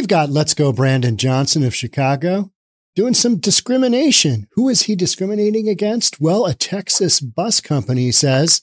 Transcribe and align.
we've 0.00 0.08
got 0.08 0.30
Let's 0.30 0.54
Go 0.54 0.72
Brandon 0.72 1.18
Johnson 1.18 1.62
of 1.62 1.74
Chicago 1.74 2.50
doing 2.96 3.12
some 3.12 3.36
discrimination. 3.36 4.48
Who 4.52 4.70
is 4.70 4.84
he 4.84 4.96
discriminating 4.96 5.68
against? 5.68 6.18
Well, 6.18 6.46
a 6.46 6.54
Texas 6.54 7.20
bus 7.20 7.60
company 7.60 8.10
says 8.10 8.62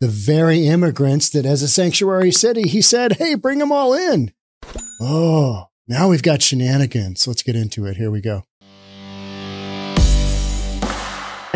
the 0.00 0.08
very 0.08 0.66
immigrants 0.66 1.30
that 1.30 1.46
as 1.46 1.62
a 1.62 1.68
sanctuary 1.68 2.30
city, 2.30 2.68
he 2.68 2.82
said, 2.82 3.14
Hey, 3.14 3.36
bring 3.36 3.58
them 3.58 3.72
all 3.72 3.94
in. 3.94 4.32
Oh, 5.00 5.68
now 5.88 6.10
we've 6.10 6.22
got 6.22 6.42
shenanigans. 6.42 7.26
Let's 7.26 7.42
get 7.42 7.56
into 7.56 7.86
it. 7.86 7.96
Here 7.96 8.10
we 8.10 8.20
go. 8.20 8.42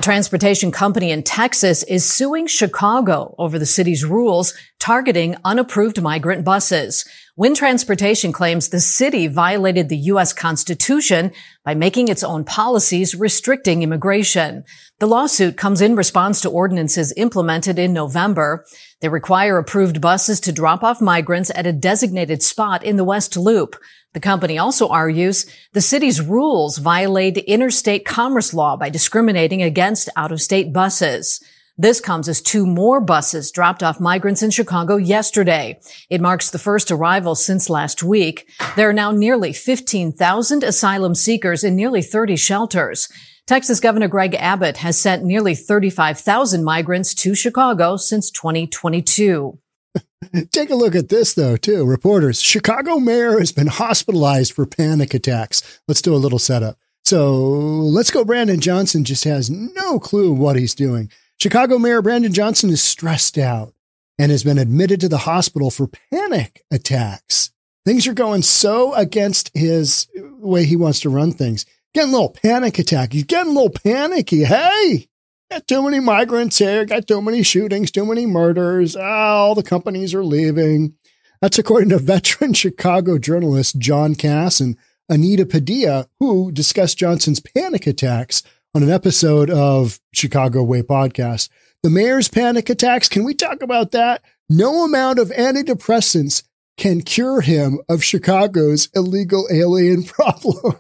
A 0.00 0.02
transportation 0.02 0.72
company 0.72 1.10
in 1.10 1.22
Texas 1.22 1.82
is 1.82 2.10
suing 2.10 2.46
Chicago 2.46 3.34
over 3.36 3.58
the 3.58 3.66
city's 3.66 4.02
rules 4.02 4.54
targeting 4.78 5.36
unapproved 5.44 6.00
migrant 6.00 6.42
buses. 6.42 7.04
Wynn 7.40 7.54
Transportation 7.54 8.32
claims 8.32 8.68
the 8.68 8.80
city 8.80 9.26
violated 9.26 9.88
the 9.88 9.96
U.S. 10.12 10.34
Constitution 10.34 11.32
by 11.64 11.74
making 11.74 12.08
its 12.08 12.22
own 12.22 12.44
policies 12.44 13.14
restricting 13.14 13.82
immigration. 13.82 14.62
The 14.98 15.06
lawsuit 15.06 15.56
comes 15.56 15.80
in 15.80 15.96
response 15.96 16.42
to 16.42 16.50
ordinances 16.50 17.14
implemented 17.16 17.78
in 17.78 17.94
November. 17.94 18.66
They 19.00 19.08
require 19.08 19.56
approved 19.56 20.02
buses 20.02 20.38
to 20.40 20.52
drop 20.52 20.84
off 20.84 21.00
migrants 21.00 21.50
at 21.54 21.66
a 21.66 21.72
designated 21.72 22.42
spot 22.42 22.84
in 22.84 22.96
the 22.96 23.04
West 23.04 23.38
Loop. 23.38 23.74
The 24.12 24.20
company 24.20 24.58
also 24.58 24.88
argues 24.88 25.46
the 25.72 25.80
city's 25.80 26.20
rules 26.20 26.76
violate 26.76 27.38
interstate 27.38 28.04
commerce 28.04 28.52
law 28.52 28.76
by 28.76 28.90
discriminating 28.90 29.62
against 29.62 30.10
out-of-state 30.14 30.74
buses. 30.74 31.42
This 31.80 31.98
comes 31.98 32.28
as 32.28 32.42
two 32.42 32.66
more 32.66 33.00
buses 33.00 33.50
dropped 33.50 33.82
off 33.82 34.00
migrants 34.00 34.42
in 34.42 34.50
Chicago 34.50 34.96
yesterday. 34.96 35.80
It 36.10 36.20
marks 36.20 36.50
the 36.50 36.58
first 36.58 36.90
arrival 36.90 37.34
since 37.34 37.70
last 37.70 38.02
week. 38.02 38.46
There 38.76 38.90
are 38.90 38.92
now 38.92 39.12
nearly 39.12 39.54
15,000 39.54 40.62
asylum 40.62 41.14
seekers 41.14 41.64
in 41.64 41.74
nearly 41.74 42.02
30 42.02 42.36
shelters. 42.36 43.08
Texas 43.46 43.80
Governor 43.80 44.08
Greg 44.08 44.34
Abbott 44.34 44.76
has 44.76 45.00
sent 45.00 45.24
nearly 45.24 45.54
35,000 45.54 46.62
migrants 46.62 47.14
to 47.14 47.34
Chicago 47.34 47.96
since 47.96 48.30
2022. 48.30 49.58
Take 50.52 50.68
a 50.68 50.74
look 50.74 50.94
at 50.94 51.08
this, 51.08 51.32
though, 51.32 51.56
too. 51.56 51.86
Reporters 51.86 52.42
Chicago 52.42 53.00
mayor 53.00 53.38
has 53.38 53.52
been 53.52 53.68
hospitalized 53.68 54.52
for 54.52 54.66
panic 54.66 55.14
attacks. 55.14 55.80
Let's 55.88 56.02
do 56.02 56.14
a 56.14 56.16
little 56.16 56.38
setup. 56.38 56.76
So 57.06 57.38
let's 57.38 58.10
go. 58.10 58.22
Brandon 58.22 58.60
Johnson 58.60 59.02
just 59.02 59.24
has 59.24 59.48
no 59.48 59.98
clue 59.98 60.30
what 60.30 60.56
he's 60.56 60.74
doing. 60.74 61.10
Chicago 61.40 61.78
Mayor 61.78 62.02
Brandon 62.02 62.32
Johnson 62.32 62.68
is 62.70 62.82
stressed 62.82 63.38
out 63.38 63.72
and 64.18 64.30
has 64.30 64.44
been 64.44 64.58
admitted 64.58 65.00
to 65.00 65.08
the 65.08 65.18
hospital 65.18 65.70
for 65.70 65.88
panic 66.10 66.62
attacks. 66.70 67.50
Things 67.86 68.06
are 68.06 68.12
going 68.12 68.42
so 68.42 68.92
against 68.94 69.50
his 69.54 70.06
way 70.14 70.64
he 70.66 70.76
wants 70.76 71.00
to 71.00 71.08
run 71.08 71.32
things. 71.32 71.64
Getting 71.94 72.10
a 72.10 72.12
little 72.12 72.30
panic 72.30 72.78
attack. 72.78 73.14
He's 73.14 73.24
getting 73.24 73.52
a 73.52 73.54
little 73.54 73.70
panicky. 73.70 74.44
Hey, 74.44 75.08
Got 75.50 75.66
too 75.66 75.82
many 75.82 75.98
migrants 75.98 76.58
here, 76.58 76.84
got 76.84 77.08
too 77.08 77.20
many 77.20 77.42
shootings, 77.42 77.90
too 77.90 78.06
many 78.06 78.24
murders. 78.24 78.94
Oh, 78.94 79.00
all 79.00 79.54
the 79.56 79.64
companies 79.64 80.14
are 80.14 80.22
leaving. 80.22 80.94
That's 81.42 81.58
according 81.58 81.88
to 81.88 81.98
veteran 81.98 82.52
Chicago 82.52 83.18
journalist 83.18 83.76
John 83.76 84.14
Kass 84.14 84.60
and 84.60 84.76
Anita 85.08 85.44
Padilla, 85.44 86.06
who 86.20 86.52
discussed 86.52 86.98
Johnson's 86.98 87.40
panic 87.40 87.88
attacks 87.88 88.44
on 88.74 88.82
an 88.82 88.90
episode 88.90 89.50
of 89.50 90.00
Chicago 90.12 90.62
Way 90.62 90.82
podcast. 90.82 91.48
The 91.82 91.90
mayor's 91.90 92.28
panic 92.28 92.70
attacks, 92.70 93.08
can 93.08 93.24
we 93.24 93.34
talk 93.34 93.62
about 93.62 93.90
that? 93.92 94.22
No 94.48 94.84
amount 94.84 95.18
of 95.18 95.30
antidepressants 95.30 96.44
can 96.76 97.02
cure 97.02 97.40
him 97.40 97.80
of 97.88 98.04
Chicago's 98.04 98.88
illegal 98.94 99.48
alien 99.50 100.02
problem. 100.04 100.76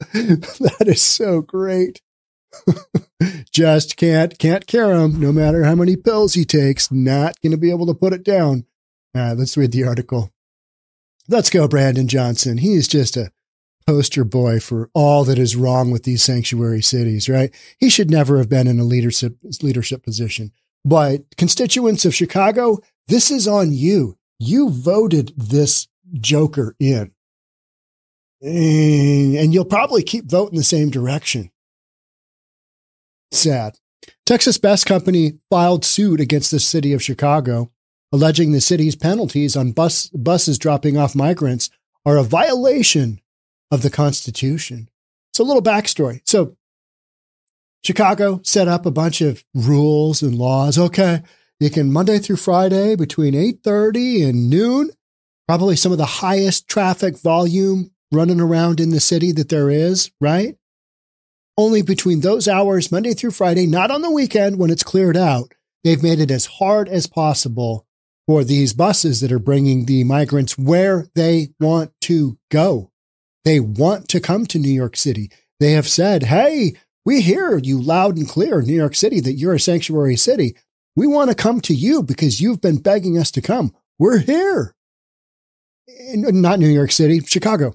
that 0.12 0.84
is 0.86 1.02
so 1.02 1.40
great. 1.40 2.02
Just 3.52 3.96
can't 3.96 4.36
can't 4.38 4.66
cure 4.66 4.92
him. 4.94 5.20
No 5.20 5.30
matter 5.30 5.62
how 5.62 5.76
many 5.76 5.96
pills 5.96 6.34
he 6.34 6.44
takes, 6.44 6.90
not 6.90 7.40
going 7.42 7.52
to 7.52 7.58
be 7.58 7.70
able 7.70 7.86
to 7.86 7.94
put 7.94 8.12
it 8.12 8.24
down. 8.24 8.64
All 9.14 9.22
right, 9.22 9.36
let's 9.36 9.56
read 9.56 9.72
the 9.72 9.84
article. 9.84 10.32
Let's 11.28 11.50
go, 11.50 11.68
Brandon 11.68 12.08
Johnson. 12.08 12.58
He 12.58 12.74
is 12.74 12.88
just 12.88 13.16
a 13.16 13.30
poster 13.90 14.22
boy 14.22 14.60
for 14.60 14.88
all 14.94 15.24
that 15.24 15.36
is 15.36 15.56
wrong 15.56 15.90
with 15.90 16.04
these 16.04 16.22
sanctuary 16.22 16.80
cities, 16.80 17.28
right? 17.28 17.52
He 17.76 17.90
should 17.90 18.08
never 18.08 18.38
have 18.38 18.48
been 18.48 18.68
in 18.68 18.78
a 18.78 18.84
leadership 18.84 19.36
leadership 19.64 20.04
position. 20.04 20.52
But 20.84 21.36
constituents 21.36 22.04
of 22.04 22.14
Chicago, 22.14 22.78
this 23.08 23.32
is 23.32 23.48
on 23.48 23.72
you. 23.72 24.16
You 24.38 24.70
voted 24.70 25.32
this 25.36 25.88
joker 26.12 26.76
in. 26.78 27.10
And 28.40 29.52
you'll 29.52 29.64
probably 29.64 30.04
keep 30.04 30.30
voting 30.30 30.56
the 30.56 30.62
same 30.62 30.88
direction. 30.88 31.50
Sad. 33.32 33.76
Texas 34.24 34.56
Bus 34.56 34.84
Company 34.84 35.40
filed 35.50 35.84
suit 35.84 36.20
against 36.20 36.52
the 36.52 36.60
city 36.60 36.92
of 36.92 37.02
Chicago, 37.02 37.72
alleging 38.12 38.52
the 38.52 38.60
city's 38.60 38.94
penalties 38.94 39.56
on 39.56 39.72
bus, 39.72 40.06
buses 40.10 40.58
dropping 40.58 40.96
off 40.96 41.16
migrants 41.16 41.70
are 42.06 42.18
a 42.18 42.22
violation 42.22 43.20
of 43.70 43.82
the 43.82 43.90
Constitution. 43.90 44.88
So, 45.32 45.44
a 45.44 45.46
little 45.46 45.62
backstory. 45.62 46.22
So, 46.24 46.56
Chicago 47.84 48.40
set 48.44 48.68
up 48.68 48.84
a 48.84 48.90
bunch 48.90 49.20
of 49.20 49.44
rules 49.54 50.22
and 50.22 50.34
laws. 50.34 50.78
Okay, 50.78 51.22
you 51.58 51.70
can 51.70 51.92
Monday 51.92 52.18
through 52.18 52.36
Friday 52.36 52.96
between 52.96 53.34
8:30 53.34 54.28
and 54.28 54.50
noon, 54.50 54.90
probably 55.48 55.76
some 55.76 55.92
of 55.92 55.98
the 55.98 56.06
highest 56.06 56.68
traffic 56.68 57.18
volume 57.18 57.92
running 58.12 58.40
around 58.40 58.80
in 58.80 58.90
the 58.90 59.00
city 59.00 59.32
that 59.32 59.48
there 59.48 59.70
is, 59.70 60.10
right? 60.20 60.56
only 61.60 61.82
between 61.82 62.20
those 62.20 62.48
hours, 62.48 62.90
Monday 62.90 63.12
through 63.12 63.32
Friday, 63.32 63.66
not 63.66 63.90
on 63.90 64.00
the 64.00 64.10
weekend 64.10 64.58
when 64.58 64.70
it's 64.70 64.82
cleared 64.82 65.16
out. 65.16 65.52
They've 65.84 66.02
made 66.02 66.18
it 66.18 66.30
as 66.30 66.46
hard 66.46 66.88
as 66.88 67.06
possible 67.06 67.86
for 68.26 68.44
these 68.44 68.72
buses 68.72 69.20
that 69.20 69.30
are 69.30 69.38
bringing 69.38 69.84
the 69.84 70.04
migrants 70.04 70.56
where 70.56 71.08
they 71.14 71.50
want 71.60 71.92
to 72.02 72.38
go. 72.50 72.90
They 73.44 73.60
want 73.60 74.08
to 74.08 74.20
come 74.20 74.46
to 74.46 74.58
New 74.58 74.72
York 74.72 74.96
City. 74.96 75.30
They 75.58 75.72
have 75.72 75.88
said, 75.88 76.24
Hey, 76.24 76.74
we 77.04 77.22
hear 77.22 77.58
you 77.58 77.80
loud 77.80 78.16
and 78.16 78.28
clear, 78.28 78.60
New 78.60 78.74
York 78.74 78.94
City, 78.94 79.20
that 79.20 79.34
you're 79.34 79.54
a 79.54 79.60
sanctuary 79.60 80.16
city. 80.16 80.56
We 80.96 81.06
want 81.06 81.30
to 81.30 81.36
come 81.36 81.60
to 81.62 81.74
you 81.74 82.02
because 82.02 82.40
you've 82.40 82.60
been 82.60 82.78
begging 82.78 83.16
us 83.16 83.30
to 83.32 83.40
come. 83.40 83.74
We're 83.98 84.18
here. 84.18 84.74
Not 86.14 86.58
New 86.58 86.68
York 86.68 86.92
City, 86.92 87.20
Chicago. 87.20 87.74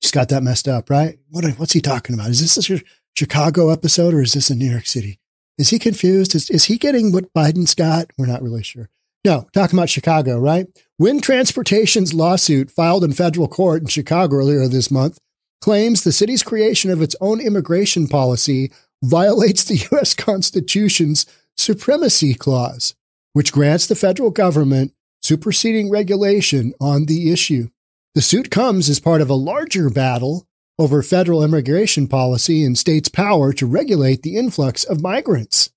Just 0.00 0.14
got 0.14 0.28
that 0.28 0.42
messed 0.42 0.68
up, 0.68 0.90
right? 0.90 1.18
What, 1.30 1.44
what's 1.58 1.72
he 1.72 1.80
talking 1.80 2.14
about? 2.14 2.30
Is 2.30 2.40
this 2.40 2.70
a 2.70 2.80
Chicago 3.16 3.70
episode 3.70 4.14
or 4.14 4.22
is 4.22 4.32
this 4.32 4.50
a 4.50 4.54
New 4.54 4.70
York 4.70 4.86
City? 4.86 5.18
Is 5.58 5.70
he 5.70 5.78
confused? 5.78 6.34
Is, 6.34 6.48
is 6.50 6.64
he 6.64 6.78
getting 6.78 7.12
what 7.12 7.32
Biden's 7.34 7.74
got? 7.74 8.06
We're 8.16 8.26
not 8.26 8.42
really 8.42 8.62
sure. 8.62 8.88
No, 9.24 9.46
talking 9.52 9.78
about 9.78 9.90
Chicago, 9.90 10.38
right? 10.38 10.66
Wynn 11.00 11.22
Transportation's 11.22 12.12
lawsuit 12.12 12.70
filed 12.70 13.04
in 13.04 13.14
federal 13.14 13.48
court 13.48 13.80
in 13.80 13.88
Chicago 13.88 14.36
earlier 14.36 14.68
this 14.68 14.90
month 14.90 15.18
claims 15.62 16.04
the 16.04 16.12
city's 16.12 16.42
creation 16.42 16.90
of 16.90 17.00
its 17.00 17.16
own 17.22 17.40
immigration 17.40 18.06
policy 18.06 18.70
violates 19.02 19.64
the 19.64 19.76
U.S. 19.92 20.12
Constitution's 20.12 21.24
supremacy 21.56 22.34
clause, 22.34 22.94
which 23.32 23.50
grants 23.50 23.86
the 23.86 23.94
federal 23.94 24.30
government 24.30 24.92
superseding 25.22 25.88
regulation 25.88 26.74
on 26.82 27.06
the 27.06 27.32
issue. 27.32 27.70
The 28.14 28.20
suit 28.20 28.50
comes 28.50 28.90
as 28.90 29.00
part 29.00 29.22
of 29.22 29.30
a 29.30 29.34
larger 29.34 29.88
battle 29.88 30.46
over 30.78 31.02
federal 31.02 31.42
immigration 31.42 32.08
policy 32.08 32.62
and 32.62 32.76
states' 32.76 33.08
power 33.08 33.54
to 33.54 33.64
regulate 33.64 34.20
the 34.20 34.36
influx 34.36 34.84
of 34.84 35.00
migrants. 35.00 35.70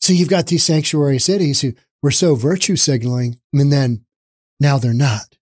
So 0.00 0.12
you've 0.12 0.28
got 0.28 0.48
these 0.48 0.64
sanctuary 0.64 1.20
cities 1.20 1.60
who 1.60 1.74
were 2.02 2.10
so 2.10 2.34
virtue 2.34 2.76
signaling, 2.76 3.38
and 3.52 3.72
then 3.72 4.04
now 4.58 4.78
they're 4.78 4.92
not. 4.92 5.36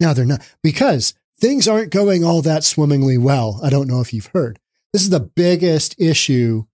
Now 0.00 0.12
they're 0.12 0.24
not 0.24 0.42
because 0.62 1.14
things 1.38 1.68
aren't 1.68 1.92
going 1.92 2.24
all 2.24 2.42
that 2.42 2.64
swimmingly 2.64 3.18
well. 3.18 3.60
I 3.62 3.70
don't 3.70 3.88
know 3.88 4.00
if 4.00 4.12
you've 4.12 4.30
heard. 4.32 4.58
This 4.92 5.02
is 5.02 5.10
the 5.10 5.20
biggest 5.20 5.94
issue 5.98 6.64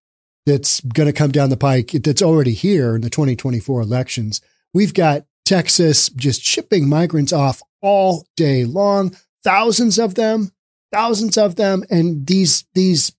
that's 0.46 0.80
going 0.80 1.06
to 1.06 1.12
come 1.12 1.30
down 1.30 1.50
the 1.50 1.56
pike 1.56 1.90
that's 1.90 2.22
already 2.22 2.54
here 2.54 2.96
in 2.96 3.02
the 3.02 3.10
2024 3.10 3.82
elections. 3.82 4.40
We've 4.72 4.94
got 4.94 5.26
Texas 5.44 6.08
just 6.10 6.42
shipping 6.42 6.88
migrants 6.88 7.32
off 7.32 7.62
all 7.82 8.26
day 8.36 8.64
long, 8.64 9.14
thousands 9.44 9.98
of 9.98 10.14
them, 10.14 10.52
thousands 10.92 11.38
of 11.38 11.56
them. 11.56 11.84
And 11.90 12.26
these, 12.26 12.64
these, 12.74 13.12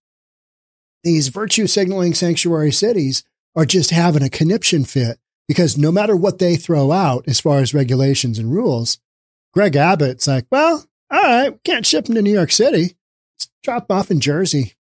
these 1.04 1.30
virtue 1.30 1.68
signaling 1.68 2.13
sanctuary 2.13 2.72
cities 2.72 3.24
are 3.56 3.66
just 3.66 3.92
having 3.92 4.24
a 4.24 4.30
conniption 4.30 4.83
fit 4.83 5.19
because 5.50 5.80
no 5.80 5.92
matter 5.92 6.16
what 6.16 6.38
they 6.38 6.56
throw 6.56 6.92
out 6.92 7.24
as 7.28 7.40
far 7.40 7.57
as 7.57 7.74
regulations 7.74 8.38
and 8.38 8.54
rules, 8.54 9.00
Greg 9.51 9.75
Abbott's 9.75 10.28
like, 10.28 10.46
well, 10.51 10.86
all 11.10 11.22
right, 11.22 11.63
can't 11.63 11.88
ship 11.88 12.06
them 12.06 12.13
to 12.13 12.22
New 12.22 12.31
York 12.31 12.51
City. 12.51 12.96
Let's 13.34 13.50
drop 13.63 13.92
off 13.92 14.12
in 14.12 14.19
Jersey, 14.19 14.75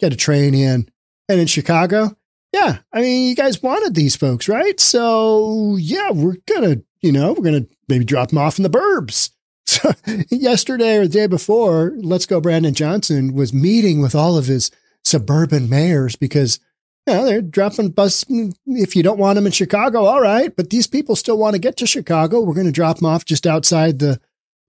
get 0.00 0.12
a 0.12 0.16
train 0.16 0.54
in. 0.54 0.88
And 1.28 1.38
in 1.38 1.46
Chicago, 1.46 2.16
yeah, 2.52 2.78
I 2.92 3.00
mean, 3.00 3.28
you 3.28 3.36
guys 3.36 3.62
wanted 3.62 3.94
these 3.94 4.16
folks, 4.16 4.48
right? 4.48 4.80
So 4.80 5.76
yeah, 5.76 6.10
we're 6.10 6.38
gonna, 6.52 6.78
you 7.00 7.12
know, 7.12 7.32
we're 7.32 7.44
gonna 7.44 7.66
maybe 7.86 8.04
drop 8.04 8.30
them 8.30 8.38
off 8.38 8.58
in 8.58 8.64
the 8.64 8.70
burbs. 8.70 9.30
So 9.68 9.92
yesterday 10.30 10.96
or 10.96 11.02
the 11.02 11.10
day 11.10 11.26
before, 11.26 11.92
Let's 11.98 12.24
Go 12.24 12.40
Brandon 12.40 12.72
Johnson 12.72 13.34
was 13.34 13.52
meeting 13.52 14.00
with 14.00 14.14
all 14.14 14.38
of 14.38 14.46
his 14.46 14.70
suburban 15.04 15.68
mayors 15.68 16.16
because 16.16 16.58
know, 17.08 17.24
they're 17.24 17.42
dropping 17.42 17.90
bus. 17.90 18.24
If 18.66 18.94
you 18.94 19.02
don't 19.02 19.18
want 19.18 19.36
them 19.36 19.46
in 19.46 19.52
Chicago, 19.52 20.04
all 20.04 20.20
right. 20.20 20.54
But 20.54 20.70
these 20.70 20.86
people 20.86 21.16
still 21.16 21.38
want 21.38 21.54
to 21.54 21.60
get 21.60 21.76
to 21.78 21.86
Chicago. 21.86 22.40
We're 22.40 22.54
going 22.54 22.66
to 22.66 22.72
drop 22.72 22.98
them 22.98 23.06
off 23.06 23.24
just 23.24 23.46
outside 23.46 23.98
the, 23.98 24.20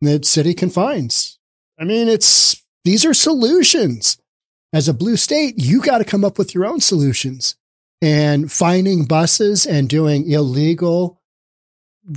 the 0.01 0.23
city 0.23 0.53
confines. 0.53 1.39
I 1.79 1.83
mean, 1.83 2.07
it's 2.07 2.63
these 2.83 3.05
are 3.05 3.13
solutions. 3.13 4.17
As 4.71 4.87
a 4.87 4.93
blue 4.93 5.17
state, 5.17 5.55
you 5.57 5.81
got 5.81 5.97
to 5.99 6.03
come 6.03 6.23
up 6.23 6.37
with 6.37 6.53
your 6.53 6.65
own 6.65 6.79
solutions. 6.79 7.55
And 8.01 8.51
finding 8.51 9.05
buses 9.05 9.65
and 9.65 9.89
doing 9.89 10.29
illegal, 10.29 11.21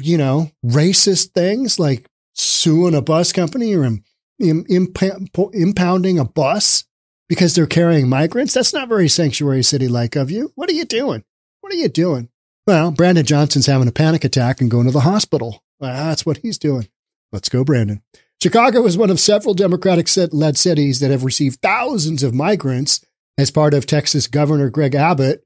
you 0.00 0.16
know, 0.16 0.50
racist 0.64 1.32
things 1.32 1.78
like 1.78 2.06
suing 2.34 2.94
a 2.94 3.02
bus 3.02 3.32
company 3.32 3.75
or 3.75 3.84
Im- 3.84 4.04
Im- 4.38 4.66
impounding 4.92 6.20
a 6.20 6.25
bus 6.25 6.84
because 7.32 7.55
they're 7.55 7.67
carrying 7.67 8.11
migrants. 8.11 8.52
That's 8.52 8.75
not 8.75 8.90
very 8.90 9.08
sanctuary 9.08 9.62
city 9.62 9.88
like 9.88 10.17
of 10.17 10.31
you. 10.31 10.52
What 10.55 10.69
are 10.69 10.75
you 10.75 10.84
doing? 10.84 11.25
What 11.62 11.73
are 11.73 11.76
you 11.76 11.88
doing? 11.88 12.29
Well, 12.67 12.90
Brandon 12.90 13.25
Johnson's 13.25 13.64
having 13.64 13.88
a 13.88 13.90
panic 13.90 14.23
attack 14.23 14.61
and 14.61 14.70
going 14.70 14.84
to 14.84 14.93
the 14.93 15.00
hospital. 15.00 15.64
That's 15.81 16.26
what 16.26 16.37
he's 16.37 16.58
doing. 16.58 16.88
Let's 17.32 17.49
go, 17.49 17.64
Brandon. 17.64 18.02
Chicago 18.43 18.84
is 18.84 18.99
one 18.99 19.08
of 19.08 19.19
several 19.19 19.55
Democratic 19.55 20.08
led 20.34 20.58
cities 20.58 21.00
that 21.00 21.11
have 21.11 21.25
received 21.25 21.62
thousands 21.62 22.23
of 22.23 22.34
migrants 22.34 23.02
as 23.38 23.50
part 23.50 23.73
of 23.73 23.87
Texas 23.87 24.26
Governor 24.26 24.69
Greg 24.69 24.94
Abbott 24.94 25.43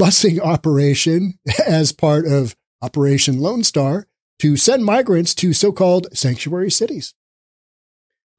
busing 0.00 0.40
operation 0.40 1.38
as 1.66 1.92
part 1.92 2.26
of 2.26 2.56
Operation 2.80 3.40
Lone 3.40 3.62
Star 3.62 4.06
to 4.38 4.56
send 4.56 4.86
migrants 4.86 5.34
to 5.34 5.52
so 5.52 5.70
called 5.70 6.06
sanctuary 6.16 6.70
cities. 6.70 7.12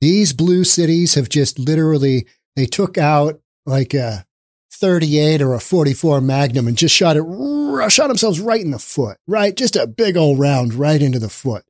These 0.02 0.34
blue 0.34 0.64
cities 0.64 1.14
have 1.14 1.30
just 1.30 1.60
literally 1.60 2.26
they 2.58 2.66
took 2.66 2.98
out 2.98 3.40
like 3.68 3.94
a 3.94 4.26
38 4.72 5.42
or 5.44 5.54
a 5.54 5.60
44 5.60 6.20
Magnum 6.22 6.68
and 6.68 6.76
just 6.78 6.94
shot 6.94 7.16
it, 7.16 7.92
shot 7.92 8.08
themselves 8.08 8.40
right 8.40 8.60
in 8.62 8.72
the 8.72 8.80
foot, 8.80 9.18
right? 9.28 9.56
Just 9.56 9.76
a 9.76 9.86
big 9.86 10.18
old 10.18 10.40
round 10.40 10.74
right 10.74 11.02
into 11.02 11.20
the 11.20 11.30
foot. 11.30 11.64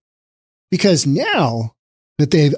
Because 0.71 1.05
now 1.05 1.75
that 2.17 2.31
they've, 2.31 2.55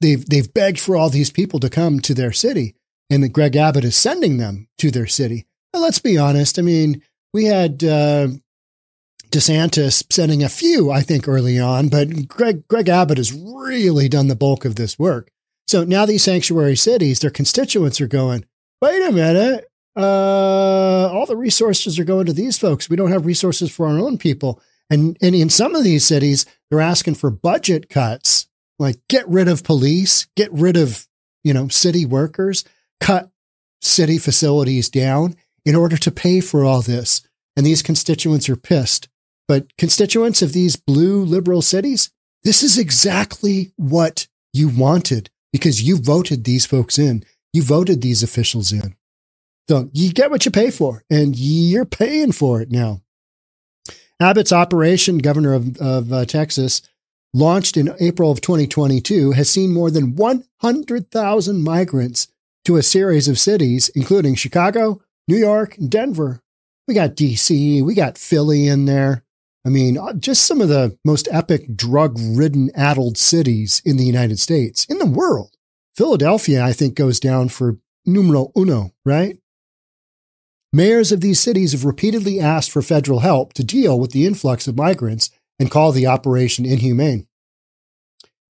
they've, 0.00 0.24
they've 0.24 0.52
begged 0.52 0.80
for 0.80 0.96
all 0.96 1.10
these 1.10 1.30
people 1.30 1.60
to 1.60 1.70
come 1.70 2.00
to 2.00 2.14
their 2.14 2.32
city 2.32 2.74
and 3.10 3.22
that 3.22 3.28
Greg 3.28 3.54
Abbott 3.54 3.84
is 3.84 3.94
sending 3.94 4.38
them 4.38 4.68
to 4.78 4.90
their 4.90 5.06
city. 5.06 5.46
Now, 5.74 5.80
let's 5.80 5.98
be 5.98 6.16
honest. 6.16 6.58
I 6.58 6.62
mean, 6.62 7.02
we 7.34 7.44
had, 7.44 7.84
uh, 7.84 8.28
DeSantis 9.30 10.10
sending 10.10 10.42
a 10.42 10.48
few, 10.48 10.90
I 10.90 11.02
think, 11.02 11.28
early 11.28 11.58
on, 11.58 11.88
but 11.88 12.26
Greg, 12.26 12.66
Greg 12.68 12.88
Abbott 12.88 13.18
has 13.18 13.34
really 13.34 14.08
done 14.08 14.28
the 14.28 14.36
bulk 14.36 14.64
of 14.64 14.76
this 14.76 14.98
work. 14.98 15.30
So 15.66 15.84
now 15.84 16.06
these 16.06 16.24
sanctuary 16.24 16.76
cities, 16.76 17.20
their 17.20 17.30
constituents 17.30 18.00
are 18.00 18.06
going, 18.06 18.44
wait 18.80 19.02
a 19.02 19.12
minute, 19.12 19.70
uh, 19.96 21.10
all 21.12 21.26
the 21.26 21.36
resources 21.36 21.98
are 21.98 22.04
going 22.04 22.26
to 22.26 22.32
these 22.32 22.58
folks. 22.58 22.88
We 22.88 22.96
don't 22.96 23.10
have 23.10 23.26
resources 23.26 23.70
for 23.70 23.86
our 23.86 23.98
own 23.98 24.18
people. 24.18 24.60
And, 24.90 25.16
and 25.20 25.34
in 25.34 25.50
some 25.50 25.74
of 25.74 25.82
these 25.82 26.04
cities, 26.04 26.46
they're 26.70 26.80
asking 26.80 27.16
for 27.16 27.30
budget 27.30 27.88
cuts, 27.88 28.46
like 28.78 28.96
get 29.08 29.26
rid 29.28 29.48
of 29.48 29.64
police, 29.64 30.26
get 30.36 30.52
rid 30.52 30.76
of, 30.76 31.08
you 31.42 31.52
know, 31.52 31.68
city 31.68 32.04
workers, 32.06 32.64
cut 33.00 33.30
city 33.80 34.18
facilities 34.18 34.88
down 34.88 35.34
in 35.64 35.74
order 35.74 35.96
to 35.96 36.10
pay 36.10 36.40
for 36.40 36.64
all 36.64 36.82
this. 36.82 37.26
And 37.56 37.66
these 37.66 37.82
constituents 37.82 38.48
are 38.48 38.56
pissed. 38.56 39.08
But 39.48 39.76
constituents 39.76 40.42
of 40.42 40.52
these 40.52 40.76
blue 40.76 41.24
liberal 41.24 41.62
cities, 41.62 42.10
this 42.44 42.62
is 42.62 42.78
exactly 42.78 43.72
what 43.76 44.28
you 44.52 44.68
wanted 44.68 45.30
because 45.56 45.82
you 45.82 45.96
voted 45.96 46.44
these 46.44 46.66
folks 46.66 46.98
in. 46.98 47.24
You 47.52 47.62
voted 47.62 48.02
these 48.02 48.22
officials 48.22 48.72
in. 48.72 48.94
So 49.68 49.90
you 49.92 50.12
get 50.12 50.30
what 50.30 50.44
you 50.44 50.50
pay 50.50 50.70
for, 50.70 51.02
and 51.10 51.36
you're 51.36 51.84
paying 51.84 52.32
for 52.32 52.60
it 52.60 52.70
now. 52.70 53.02
Abbott's 54.20 54.52
operation, 54.52 55.18
governor 55.18 55.54
of, 55.54 55.76
of 55.78 56.12
uh, 56.12 56.24
Texas, 56.24 56.82
launched 57.34 57.76
in 57.76 57.94
April 58.00 58.30
of 58.30 58.40
2022, 58.40 59.32
has 59.32 59.50
seen 59.50 59.72
more 59.72 59.90
than 59.90 60.14
100,000 60.14 61.62
migrants 61.62 62.28
to 62.64 62.76
a 62.76 62.82
series 62.82 63.28
of 63.28 63.38
cities, 63.38 63.90
including 63.94 64.34
Chicago, 64.34 65.00
New 65.28 65.36
York, 65.36 65.76
and 65.78 65.90
Denver. 65.90 66.40
We 66.88 66.94
got 66.94 67.16
DC, 67.16 67.82
we 67.82 67.94
got 67.94 68.18
Philly 68.18 68.68
in 68.68 68.84
there. 68.84 69.22
I 69.66 69.68
mean, 69.68 69.98
uh, 69.98 70.12
just 70.12 70.44
some 70.44 70.60
of 70.60 70.68
the 70.68 70.96
most 71.04 71.26
epic 71.32 71.76
drug 71.76 72.16
ridden, 72.20 72.70
addled 72.76 73.18
cities 73.18 73.82
in 73.84 73.96
the 73.96 74.04
United 74.04 74.38
States, 74.38 74.84
in 74.84 74.98
the 75.00 75.06
world. 75.06 75.56
Philadelphia, 75.96 76.62
I 76.62 76.72
think, 76.72 76.94
goes 76.94 77.18
down 77.18 77.48
for 77.48 77.78
numero 78.04 78.52
uno, 78.56 78.92
right? 79.04 79.38
Mayors 80.72 81.10
of 81.10 81.20
these 81.20 81.40
cities 81.40 81.72
have 81.72 81.84
repeatedly 81.84 82.38
asked 82.38 82.70
for 82.70 82.80
federal 82.80 83.20
help 83.20 83.54
to 83.54 83.64
deal 83.64 83.98
with 83.98 84.12
the 84.12 84.24
influx 84.24 84.68
of 84.68 84.76
migrants 84.76 85.30
and 85.58 85.70
call 85.70 85.90
the 85.90 86.06
operation 86.06 86.64
inhumane. 86.64 87.26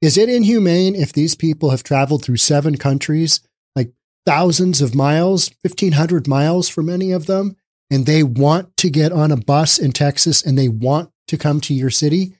Is 0.03 0.19
it 0.19 0.29
inhumane 0.29 0.95
if 0.95 1.15
these 1.15 1.35
people 1.35 1.71
have 1.71 1.83
traveled 1.83 2.25
through 2.25 2.37
seven 2.37 2.77
countries, 2.77 3.41
like 3.75 3.93
thousands 4.27 4.83
of 4.83 4.95
miles, 4.95 5.51
1,500 5.63 6.29
miles 6.29 6.69
for 6.69 6.83
many 6.83 7.11
of 7.11 7.25
them, 7.25 7.57
and 7.91 8.07
they 8.07 8.23
want 8.23 8.77
to 8.79 8.91
get 8.91 9.13
on 9.13 9.31
a 9.31 9.37
bus 9.37 9.79
in 9.79 9.93
Texas 9.93 10.43
and 10.43 10.59
they 10.59 10.69
want 10.69 11.11
to 11.29 11.37
come 11.37 11.61
to 11.63 11.75
your 11.75 11.91
city, 11.91 12.35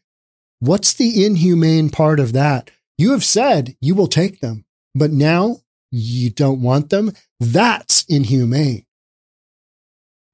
what's 0.61 0.93
the 0.93 1.25
inhumane 1.25 1.91
part 1.91 2.21
of 2.21 2.33
that? 2.33 2.71
You 2.99 3.13
have 3.13 3.25
said 3.25 3.77
you 3.81 3.95
will 3.95 4.07
take 4.07 4.41
them, 4.41 4.65
but 4.95 5.11
now 5.11 5.59
you 5.91 6.31
don't 6.31 6.63
want 6.63 6.91
them. 6.91 7.13
That's 7.39 8.05
inhumane. 8.09 8.85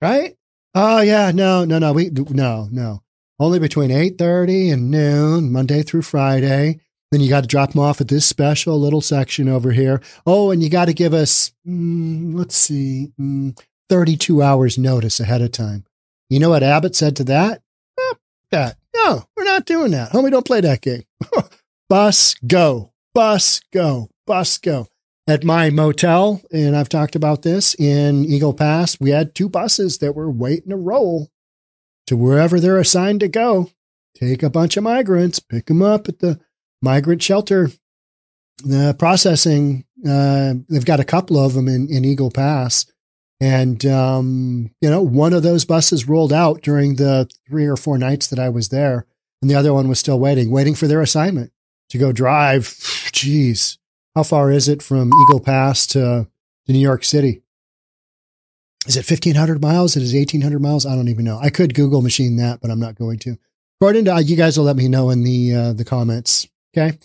Right? 0.01 0.37
Oh 0.75 1.01
yeah, 1.01 1.31
no, 1.33 1.65
no, 1.65 1.79
no, 1.79 1.93
we 1.93 2.11
no, 2.11 2.69
no. 2.71 3.03
Only 3.39 3.59
between 3.59 3.91
8:30 3.91 4.73
and 4.73 4.91
noon, 4.91 5.53
Monday 5.53 5.83
through 5.83 6.03
Friday. 6.03 6.81
Then 7.11 7.21
you 7.21 7.29
got 7.29 7.43
to 7.43 7.47
drop 7.47 7.73
them 7.73 7.83
off 7.83 8.01
at 8.01 8.09
this 8.09 8.25
special 8.25 8.81
little 8.81 9.03
section 9.03 9.47
over 9.47 9.73
here. 9.73 10.01
Oh, 10.25 10.51
and 10.51 10.63
you 10.63 10.71
got 10.71 10.87
to 10.87 10.95
give 10.95 11.13
us, 11.13 11.53
mm, 11.67 12.35
let's 12.35 12.57
see, 12.57 13.13
mm, 13.21 13.55
32 13.93 14.41
hours 14.41 14.79
notice 14.79 15.21
ahead 15.21 15.43
of 15.43 15.53
time. 15.53 15.85
You 16.31 16.41
know 16.41 16.49
what 16.49 16.63
Abbott 16.63 16.97
said 16.97 17.15
to 17.17 17.25
that? 17.25 17.61
Eh, 18.01 18.15
that. 18.51 18.79
No, 18.97 19.27
we're 19.37 19.45
not 19.45 19.67
doing 19.67 19.91
that. 19.91 20.13
Homie, 20.13 20.31
don't 20.31 20.47
play 20.47 20.63
that 20.63 20.81
game. 20.81 21.03
bus 21.91 22.35
go, 22.47 22.95
bus 23.13 23.61
go, 23.71 24.09
bus 24.27 24.57
go. 24.57 24.87
At 25.29 25.45
my 25.45 25.69
motel, 25.69 26.41
and 26.51 26.75
I've 26.75 26.89
talked 26.89 27.15
about 27.15 27.43
this 27.43 27.75
in 27.75 28.25
Eagle 28.25 28.55
Pass, 28.55 28.99
we 28.99 29.11
had 29.11 29.35
two 29.35 29.51
buses 29.51 29.99
that 29.99 30.15
were 30.15 30.31
waiting 30.31 30.71
to 30.71 30.77
roll 30.77 31.29
to 32.07 32.17
wherever 32.17 32.59
they're 32.59 32.81
assigned 32.81 33.21
to 33.21 33.29
go. 33.29 33.73
Take 34.15 34.43
a 34.43 34.49
bunch 34.49 34.79
of 34.79 34.85
migrants, 34.85 35.39
pick 35.39 35.67
them 35.67 35.83
up 35.83 36.09
at 36.09 36.21
the 36.21 36.41
migrant 36.81 37.23
shelter. 37.23 37.71
The 38.65 38.97
processing, 38.99 39.85
uh, 40.09 40.55
they've 40.71 40.83
got 40.83 41.01
a 41.01 41.05
couple 41.05 41.39
of 41.39 41.53
them 41.53 41.69
in, 41.69 41.91
in 41.91 42.07
Eagle 42.07 42.31
Pass 42.31 42.87
and, 43.43 43.85
um, 43.87 44.71
you 44.81 44.89
know, 44.89 45.03
one 45.03 45.33
of 45.33 45.43
those 45.43 45.65
buses 45.65 46.09
rolled 46.09 46.33
out 46.33 46.63
during 46.63 46.95
the 46.95 47.29
three 47.49 47.67
or 47.67 47.77
four 47.77 47.99
nights 47.99 48.29
that 48.29 48.39
I 48.39 48.49
was 48.49 48.69
there. 48.69 49.05
And 49.41 49.51
the 49.51 49.57
other 49.57 49.75
one 49.75 49.89
was 49.89 49.99
still 49.99 50.21
waiting, 50.21 50.53
waiting 50.53 50.77
for 50.77 50.87
their 50.87 51.01
assignment 51.01 51.51
to 51.89 51.99
go 51.99 52.13
drive. 52.13 52.63
Jeez, 53.13 53.79
how 54.15 54.23
far 54.23 54.53
is 54.53 54.69
it 54.69 54.81
from 54.81 55.11
Eagle 55.25 55.41
Pass 55.41 55.89
to, 55.89 56.29
to 56.67 56.73
New 56.73 56.79
York 56.79 57.03
City? 57.03 57.43
Is 58.87 58.97
it 58.97 59.11
1,500 59.11 59.61
miles? 59.61 59.97
It 59.97 60.05
is 60.05 60.15
1,800 60.15 60.63
miles? 60.63 60.87
I 60.87 60.95
don't 60.95 61.09
even 61.09 61.25
know. 61.25 61.41
I 61.43 61.51
could 61.51 61.75
Google 61.75 62.01
machine 62.01 62.37
that, 62.37 62.61
but 62.61 62.71
I'm 62.71 62.79
not 62.79 62.95
going 62.95 63.19
to. 63.21 63.39
According 63.81 64.05
to, 64.05 64.23
you 64.23 64.37
guys 64.37 64.57
will 64.57 64.67
let 64.67 64.77
me 64.77 64.87
know 64.87 65.11
in 65.11 65.25
the, 65.25 65.53
uh, 65.53 65.73
the 65.73 65.85
comments. 65.85 66.47
Okay. 66.77 66.97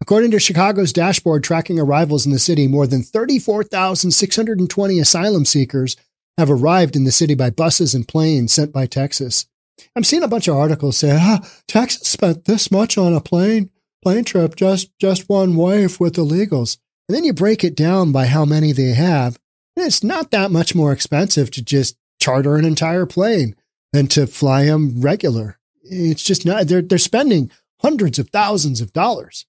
According 0.00 0.30
to 0.32 0.38
Chicago's 0.38 0.92
dashboard 0.92 1.42
tracking 1.42 1.80
arrivals 1.80 2.26
in 2.26 2.32
the 2.32 2.38
city, 2.38 2.68
more 2.68 2.86
than 2.86 3.02
34,620 3.02 4.98
asylum 4.98 5.44
seekers 5.44 5.96
have 6.36 6.50
arrived 6.50 6.96
in 6.96 7.04
the 7.04 7.12
city 7.12 7.34
by 7.34 7.50
buses 7.50 7.94
and 7.94 8.06
planes 8.06 8.52
sent 8.52 8.72
by 8.72 8.86
Texas. 8.86 9.46
I'm 9.94 10.04
seeing 10.04 10.22
a 10.22 10.28
bunch 10.28 10.48
of 10.48 10.56
articles 10.56 10.98
saying, 10.98 11.18
ah, 11.20 11.48
Texas 11.66 12.08
spent 12.08 12.44
this 12.44 12.70
much 12.70 12.98
on 12.98 13.14
a 13.14 13.20
plane 13.20 13.70
plane 14.02 14.24
trip 14.24 14.54
just 14.54 14.96
just 15.00 15.28
one 15.28 15.56
way 15.56 15.82
with 15.82 16.14
illegals. 16.14 16.78
And 17.08 17.16
then 17.16 17.24
you 17.24 17.32
break 17.32 17.64
it 17.64 17.74
down 17.74 18.12
by 18.12 18.26
how 18.26 18.44
many 18.44 18.72
they 18.72 18.90
have. 18.90 19.38
And 19.76 19.86
it's 19.86 20.04
not 20.04 20.30
that 20.30 20.50
much 20.50 20.74
more 20.74 20.92
expensive 20.92 21.50
to 21.52 21.62
just 21.62 21.96
charter 22.20 22.56
an 22.56 22.64
entire 22.64 23.06
plane 23.06 23.56
than 23.92 24.06
to 24.08 24.26
fly 24.26 24.66
them 24.66 25.00
regular. 25.00 25.58
It's 25.82 26.22
just 26.22 26.44
not, 26.44 26.66
they're, 26.66 26.82
they're 26.82 26.98
spending 26.98 27.50
hundreds 27.80 28.18
of 28.18 28.30
thousands 28.30 28.80
of 28.80 28.92
dollars 28.92 29.46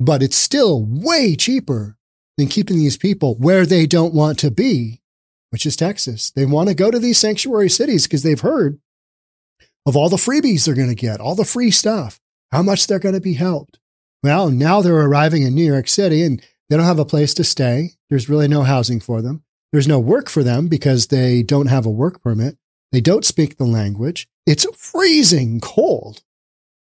but 0.00 0.22
it's 0.22 0.36
still 0.36 0.82
way 0.82 1.36
cheaper 1.36 1.96
than 2.38 2.48
keeping 2.48 2.78
these 2.78 2.96
people 2.96 3.34
where 3.36 3.66
they 3.66 3.86
don't 3.86 4.14
want 4.14 4.38
to 4.38 4.50
be, 4.50 5.02
which 5.50 5.66
is 5.66 5.76
Texas. 5.76 6.30
They 6.30 6.46
want 6.46 6.70
to 6.70 6.74
go 6.74 6.90
to 6.90 6.98
these 6.98 7.18
sanctuary 7.18 7.68
cities 7.68 8.06
because 8.06 8.22
they've 8.22 8.40
heard 8.40 8.80
of 9.86 9.96
all 9.96 10.08
the 10.08 10.16
freebies 10.16 10.64
they're 10.64 10.74
going 10.74 10.88
to 10.88 10.94
get, 10.94 11.20
all 11.20 11.34
the 11.34 11.44
free 11.44 11.70
stuff, 11.70 12.18
how 12.50 12.62
much 12.62 12.86
they're 12.86 12.98
going 12.98 13.14
to 13.14 13.20
be 13.20 13.34
helped. 13.34 13.78
Well, 14.22 14.50
now 14.50 14.80
they're 14.80 14.94
arriving 14.94 15.42
in 15.42 15.54
New 15.54 15.64
York 15.64 15.88
City 15.88 16.22
and 16.22 16.42
they 16.68 16.76
don't 16.76 16.86
have 16.86 16.98
a 16.98 17.04
place 17.04 17.34
to 17.34 17.44
stay. 17.44 17.92
There's 18.08 18.28
really 18.28 18.48
no 18.48 18.62
housing 18.62 19.00
for 19.00 19.20
them. 19.20 19.44
There's 19.72 19.88
no 19.88 20.00
work 20.00 20.28
for 20.28 20.42
them 20.42 20.68
because 20.68 21.08
they 21.08 21.42
don't 21.42 21.66
have 21.66 21.86
a 21.86 21.90
work 21.90 22.22
permit. 22.22 22.56
They 22.92 23.00
don't 23.00 23.24
speak 23.24 23.56
the 23.56 23.64
language. 23.64 24.28
It's 24.46 24.66
freezing 24.76 25.60
cold. 25.60 26.22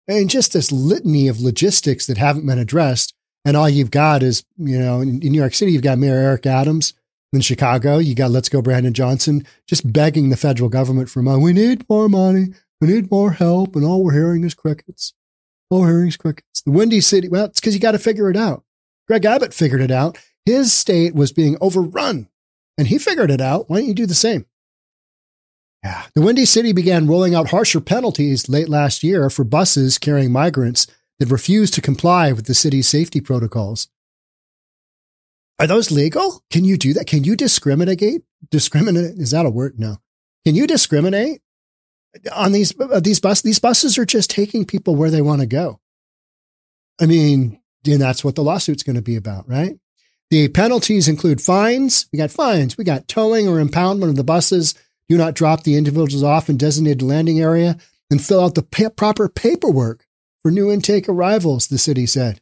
And 0.08 0.28
just 0.28 0.52
this 0.52 0.72
litany 0.72 1.28
of 1.28 1.40
logistics 1.40 2.06
that 2.06 2.18
haven't 2.18 2.46
been 2.46 2.58
addressed. 2.58 3.14
And 3.44 3.56
all 3.56 3.68
you've 3.68 3.90
got 3.90 4.22
is, 4.22 4.44
you 4.56 4.78
know, 4.78 5.00
in, 5.00 5.18
New 5.18 5.38
York 5.38 5.54
City, 5.54 5.72
you've 5.72 5.82
got 5.82 5.98
Mayor 5.98 6.14
Eric 6.14 6.46
Adams. 6.46 6.94
In 7.32 7.40
Chicago, 7.40 7.96
you 7.96 8.14
got 8.14 8.30
Let's 8.30 8.50
Go 8.50 8.60
Brandon 8.60 8.92
Johnson 8.92 9.46
just 9.66 9.90
begging 9.90 10.28
the 10.28 10.36
federal 10.36 10.68
government 10.68 11.08
for 11.08 11.22
money. 11.22 11.42
We 11.42 11.54
need 11.54 11.88
more 11.88 12.06
money. 12.06 12.48
We 12.78 12.88
need 12.88 13.10
more 13.10 13.32
help. 13.32 13.74
And 13.74 13.86
all 13.86 14.04
we're 14.04 14.12
hearing 14.12 14.44
is 14.44 14.52
crickets. 14.52 15.14
All 15.70 15.80
we're 15.80 15.92
hearing 15.92 16.08
is 16.08 16.18
crickets. 16.18 16.60
The 16.60 16.72
Windy 16.72 17.00
City, 17.00 17.30
well, 17.30 17.46
it's 17.46 17.58
because 17.58 17.72
you 17.72 17.80
got 17.80 17.92
to 17.92 17.98
figure 17.98 18.28
it 18.28 18.36
out. 18.36 18.64
Greg 19.08 19.24
Abbott 19.24 19.54
figured 19.54 19.80
it 19.80 19.90
out. 19.90 20.18
His 20.44 20.74
state 20.74 21.14
was 21.14 21.32
being 21.32 21.56
overrun 21.60 22.28
and 22.76 22.88
he 22.88 22.98
figured 22.98 23.30
it 23.30 23.40
out. 23.40 23.70
Why 23.70 23.78
don't 23.78 23.88
you 23.88 23.94
do 23.94 24.06
the 24.06 24.14
same? 24.14 24.44
Yeah. 25.82 26.04
The 26.14 26.22
Windy 26.22 26.44
City 26.44 26.72
began 26.72 27.06
rolling 27.06 27.34
out 27.34 27.50
harsher 27.50 27.80
penalties 27.80 28.48
late 28.48 28.68
last 28.68 29.02
year 29.02 29.28
for 29.28 29.44
buses 29.44 29.98
carrying 29.98 30.30
migrants 30.30 30.86
that 31.18 31.30
refused 31.30 31.74
to 31.74 31.80
comply 31.80 32.32
with 32.32 32.46
the 32.46 32.54
city's 32.54 32.88
safety 32.88 33.20
protocols. 33.20 33.88
Are 35.58 35.66
those 35.66 35.90
legal? 35.90 36.42
Can 36.50 36.64
you 36.64 36.76
do 36.76 36.92
that? 36.94 37.06
Can 37.06 37.24
you 37.24 37.36
discriminate? 37.36 38.22
Discriminate 38.50 39.18
is 39.18 39.32
that 39.32 39.46
a 39.46 39.50
word? 39.50 39.78
No. 39.78 39.98
Can 40.44 40.54
you 40.54 40.66
discriminate 40.66 41.40
on 42.34 42.52
these 42.52 42.78
uh, 42.80 43.00
these 43.00 43.20
bus? 43.20 43.42
These 43.42 43.60
buses 43.60 43.98
are 43.98 44.06
just 44.06 44.30
taking 44.30 44.64
people 44.64 44.96
where 44.96 45.10
they 45.10 45.22
want 45.22 45.40
to 45.40 45.46
go. 45.46 45.80
I 47.00 47.06
mean, 47.06 47.60
and 47.86 48.00
that's 48.00 48.24
what 48.24 48.34
the 48.34 48.42
lawsuit's 48.42 48.82
going 48.82 48.96
to 48.96 49.02
be 49.02 49.16
about, 49.16 49.48
right? 49.48 49.78
The 50.30 50.48
penalties 50.48 51.08
include 51.08 51.40
fines. 51.40 52.06
We 52.12 52.18
got 52.18 52.30
fines. 52.30 52.76
We 52.78 52.84
got 52.84 53.06
towing 53.06 53.48
or 53.48 53.62
impoundment 53.62 54.08
of 54.08 54.16
the 54.16 54.24
buses 54.24 54.74
do 55.12 55.18
not 55.18 55.34
drop 55.34 55.62
the 55.62 55.76
individuals 55.76 56.22
off 56.22 56.48
in 56.48 56.56
designated 56.56 57.02
landing 57.02 57.38
area 57.38 57.76
and 58.10 58.24
fill 58.24 58.42
out 58.42 58.54
the 58.54 58.62
pa- 58.62 58.88
proper 58.88 59.28
paperwork 59.28 60.06
for 60.40 60.50
new 60.50 60.70
intake 60.70 61.06
arrivals, 61.06 61.66
the 61.66 61.76
city 61.76 62.06
said. 62.06 62.40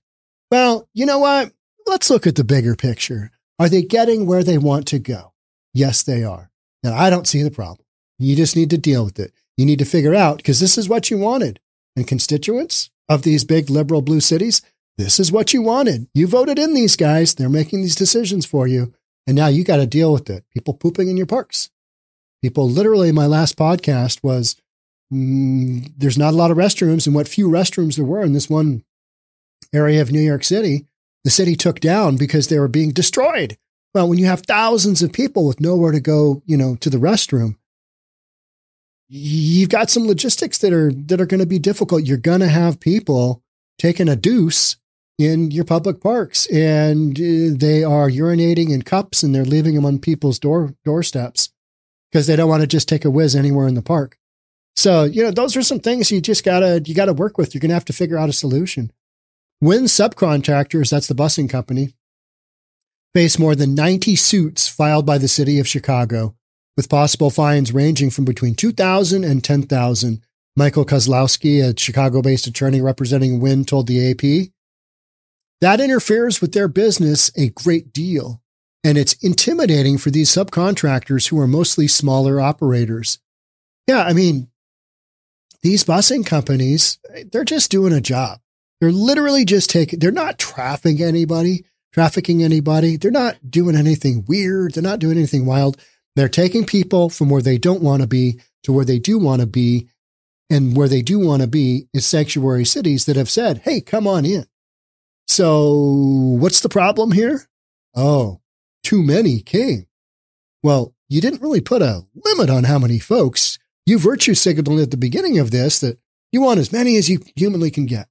Well, 0.53 0.89
you 0.95 1.05
know 1.05 1.19
what? 1.19 1.51
Let's 1.87 2.11
look 2.11 2.29
at 2.29 2.37
the 2.37 2.45
bigger 2.45 2.77
picture. 2.77 3.33
Are 3.59 3.69
they 3.69 3.83
getting 3.83 4.25
where 4.25 4.45
they 4.45 4.57
want 4.57 4.87
to 4.89 5.01
go? 5.01 5.33
Yes, 5.75 6.05
they 6.05 6.23
are. 6.23 6.53
Now, 6.85 6.95
I 6.95 7.11
don't 7.11 7.27
see 7.27 7.43
the 7.43 7.51
problem. 7.51 7.85
You 8.21 8.37
just 8.37 8.55
need 8.55 8.71
to 8.71 8.79
deal 8.79 9.05
with 9.05 9.19
it. 9.19 9.33
You 9.57 9.67
need 9.67 9.81
to 9.81 9.85
figure 9.85 10.15
out 10.15 10.37
because 10.37 10.61
this 10.61 10.79
is 10.79 10.89
what 10.89 11.11
you 11.11 11.19
wanted. 11.19 11.59
And 11.97 12.07
constituents 12.07 12.91
of 13.09 13.23
these 13.23 13.43
big 13.43 13.69
liberal 13.69 14.01
blue 14.01 14.21
cities, 14.21 14.63
this 14.97 15.19
is 15.19 15.33
what 15.33 15.53
you 15.53 15.61
wanted. 15.61 16.07
You 16.15 16.29
voted 16.29 16.59
in 16.59 16.73
these 16.73 16.95
guys. 16.95 17.35
They're 17.35 17.49
making 17.49 17.83
these 17.83 17.97
decisions 17.97 18.47
for 18.47 18.69
you. 18.69 18.95
And 19.27 19.35
now 19.37 19.49
you 19.49 19.65
got 19.65 19.79
to 19.79 19.87
deal 19.87 20.13
with 20.13 20.31
it. 20.31 20.45
People 20.55 20.75
pooping 20.75 21.09
in 21.09 21.17
your 21.17 21.27
parks. 21.27 21.69
People 22.43 22.69
literally, 22.69 23.13
my 23.13 23.27
last 23.27 23.57
podcast 23.57 24.23
was 24.23 24.57
mm, 25.13 25.93
there's 25.97 26.19
not 26.19 26.33
a 26.33 26.37
lot 26.37 26.51
of 26.51 26.57
restrooms, 26.57 27.07
and 27.07 27.15
what 27.15 27.29
few 27.29 27.49
restrooms 27.49 27.97
there 27.97 28.05
were 28.05 28.23
in 28.23 28.33
this 28.33 28.49
one 28.49 28.83
area 29.73 30.01
of 30.01 30.11
New 30.11 30.21
York 30.21 30.45
City, 30.45 30.87
the 31.23 31.31
city 31.31 31.55
took 31.55 31.81
down 31.81 32.17
because 32.17 32.49
they 32.49 32.59
were 32.59 32.69
being 32.69 32.91
destroyed. 32.91 33.59
Well, 33.95 34.09
when 34.09 34.19
you 34.19 34.27
have 34.27 34.43
thousands 34.43 35.03
of 35.03 35.13
people 35.13 35.47
with 35.47 35.61
nowhere 35.61 35.93
to 35.93 36.01
go, 36.01 36.43
you 36.47 36.57
know, 36.57 36.77
to 36.77 36.89
the 36.89 36.99
restroom, 36.99 37.57
you've 39.09 39.69
got 39.69 39.91
some 39.91 40.07
logistics 40.07 40.59
that 40.59 40.73
are 40.73 40.93
that 40.93 41.21
are 41.21 41.27
going 41.27 41.41
to 41.41 41.47
be 41.47 41.59
difficult. 41.59 42.05
You're 42.05 42.17
going 42.17 42.41
to 42.41 42.49
have 42.49 42.81
people 42.81 43.43
taking 43.79 44.09
a 44.09 44.17
deuce 44.17 44.77
in 45.19 45.51
your 45.51 45.65
public 45.65 46.01
parks, 46.01 46.47
and 46.47 47.19
uh, 47.19 47.55
they 47.55 47.85
are 47.85 48.09
urinating 48.09 48.71
in 48.71 48.81
cups 48.81 49.23
and 49.23 49.35
they're 49.35 49.45
leaving 49.45 49.75
them 49.75 49.85
on 49.85 49.99
people's 49.99 50.39
door 50.39 50.75
doorsteps 50.87 51.51
because 52.11 52.27
they 52.27 52.37
don't 52.37 52.49
want 52.49 52.63
to 52.63 52.67
just 52.67 52.89
take 52.89 53.05
a 53.05 53.11
whiz 53.11 53.37
anywhere 53.37 53.69
in 53.69 53.75
the 53.75 53.83
park. 53.83 54.19
So, 54.77 55.05
you 55.05 55.23
know, 55.23 55.31
those 55.31 55.57
are 55.57 55.63
some 55.63 55.81
things 55.81 56.11
you 56.11 56.21
just 56.21 56.45
gotta, 56.45 56.83
you 56.85 56.95
gotta 56.95 57.13
work 57.13 57.39
with. 57.39 57.55
You're 57.55 57.61
going 57.61 57.71
to 57.71 57.75
have 57.75 57.85
to 57.87 57.93
figure 57.93 58.17
out 58.17 58.29
a 58.29 58.33
solution. 58.33 58.93
When 59.59 59.85
subcontractors, 59.85 60.91
that's 60.91 61.07
the 61.07 61.15
busing 61.15 61.51
company, 61.51 61.95
face 63.15 63.39
more 63.39 63.55
than 63.55 63.75
90 63.75 64.17
suits 64.17 64.69
filed 64.69 65.05
by 65.05 65.19
the 65.19 65.29
city 65.29 65.59
of 65.59 65.69
Chicago 65.69 66.35
with 66.77 66.89
possible 66.89 67.31
fines 67.31 67.75
ranging 67.75 68.11
from 68.11 68.25
between 68.25 68.55
2000 68.55 69.25
and 69.25 69.45
10,000. 69.45 70.23
Michael 70.57 70.87
Kozlowski, 70.87 71.63
a 71.63 71.79
Chicago 71.79 72.23
based 72.23 72.47
attorney 72.47 72.81
representing 72.81 73.39
Wynn, 73.39 73.65
told 73.65 73.87
the 73.87 74.11
AP. 74.11 74.51
That 75.61 75.81
interferes 75.81 76.41
with 76.41 76.53
their 76.53 76.69
business 76.69 77.31
a 77.37 77.51
great 77.51 77.93
deal 77.93 78.40
and 78.83 78.97
it's 78.97 79.15
intimidating 79.15 79.99
for 79.99 80.11
these 80.11 80.31
subcontractors 80.31 81.29
who 81.29 81.39
are 81.39 81.47
mostly 81.47 81.87
smaller 81.87 82.41
operators. 82.41 83.19
Yeah, 83.87 84.03
I 84.03 84.13
mean, 84.13 84.49
these 85.63 85.85
busing 85.85 86.25
companies, 86.25 86.99
they're 87.31 87.45
just 87.45 87.71
doing 87.71 87.93
a 87.93 88.01
job. 88.01 88.41
They're 88.81 88.93
literally 88.93 89.45
just 89.45 89.69
taking, 89.69 89.99
they're 89.99 90.11
not 90.11 90.39
trafficking 90.39 91.03
anybody, 91.03 91.65
trafficking 91.93 92.43
anybody. 92.43 92.97
They're 92.97 93.11
not 93.11 93.51
doing 93.51 93.77
anything 93.77 94.25
weird. 94.27 94.75
They're 94.75 94.83
not 94.83 95.01
doing 95.01 95.19
anything 95.19 95.45
wild. 95.45 95.77
They're 96.17 96.29
taking 96.29 96.65
people 96.65 97.11
from 97.11 97.29
where 97.29 97.43
they 97.43 97.59
don't 97.59 97.83
want 97.83 98.01
to 98.03 98.09
be 98.09 98.41
to 98.63 98.73
where 98.73 98.85
they 98.85 98.99
do 98.99 99.19
want 99.19 99.41
to 99.41 99.47
be. 99.47 99.89
And 100.49 100.77
where 100.77 100.89
they 100.89 101.03
do 101.03 101.21
want 101.21 101.43
to 101.43 101.49
be 101.49 101.87
is 101.95 102.05
sanctuary 102.05 102.65
cities 102.65 103.05
that 103.05 103.15
have 103.15 103.31
said, 103.31 103.59
Hey, 103.59 103.81
come 103.81 104.09
on 104.09 104.25
in. 104.25 104.47
So 105.29 105.73
what's 106.41 106.61
the 106.61 106.69
problem 106.69 107.13
here? 107.13 107.47
Oh, 107.95 108.41
too 108.91 109.03
many 109.05 109.41
came. 109.41 109.87
Well, 110.65 110.95
you 111.09 111.21
didn't 111.21 111.43
really 111.43 111.61
put 111.61 111.81
a 111.81 112.03
limit 112.25 112.51
on 112.51 112.65
how 112.65 112.77
many 112.77 112.99
folks. 112.99 113.57
You 113.87 114.01
virtue 114.01 114.35
signaled 114.35 114.81
at 114.81 114.91
the 114.91 114.97
beginning 114.97 115.39
of 115.39 115.53
this 115.53 115.79
that 115.79 116.01
you 116.33 116.41
want 116.41 116.59
as 116.59 116.73
many 116.73 116.97
as 116.97 117.09
you 117.09 117.21
humanly 117.37 117.71
can 117.71 117.87
get. 117.87 118.09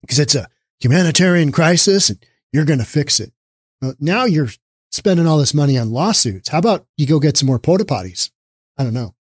Because 0.00 0.20
it's 0.20 0.36
a 0.36 0.48
humanitarian 0.78 1.50
crisis 1.50 2.08
and 2.08 2.24
you're 2.52 2.64
going 2.64 2.78
to 2.78 2.84
fix 2.84 3.18
it. 3.18 3.32
Well, 3.80 3.94
now 3.98 4.26
you're 4.26 4.50
spending 4.92 5.26
all 5.26 5.38
this 5.38 5.54
money 5.54 5.76
on 5.76 5.90
lawsuits. 5.90 6.50
How 6.50 6.58
about 6.58 6.86
you 6.96 7.08
go 7.08 7.18
get 7.18 7.36
some 7.36 7.48
more 7.48 7.58
porta 7.58 7.84
potties? 7.84 8.30
I 8.78 8.84
don't 8.84 8.94
know. 8.94 9.16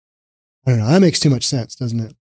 I 0.66 0.70
don't 0.70 0.80
know. 0.80 0.88
That 0.88 1.00
makes 1.00 1.20
too 1.20 1.30
much 1.30 1.46
sense, 1.46 1.75
doesn't 1.76 2.00
it? 2.00 2.16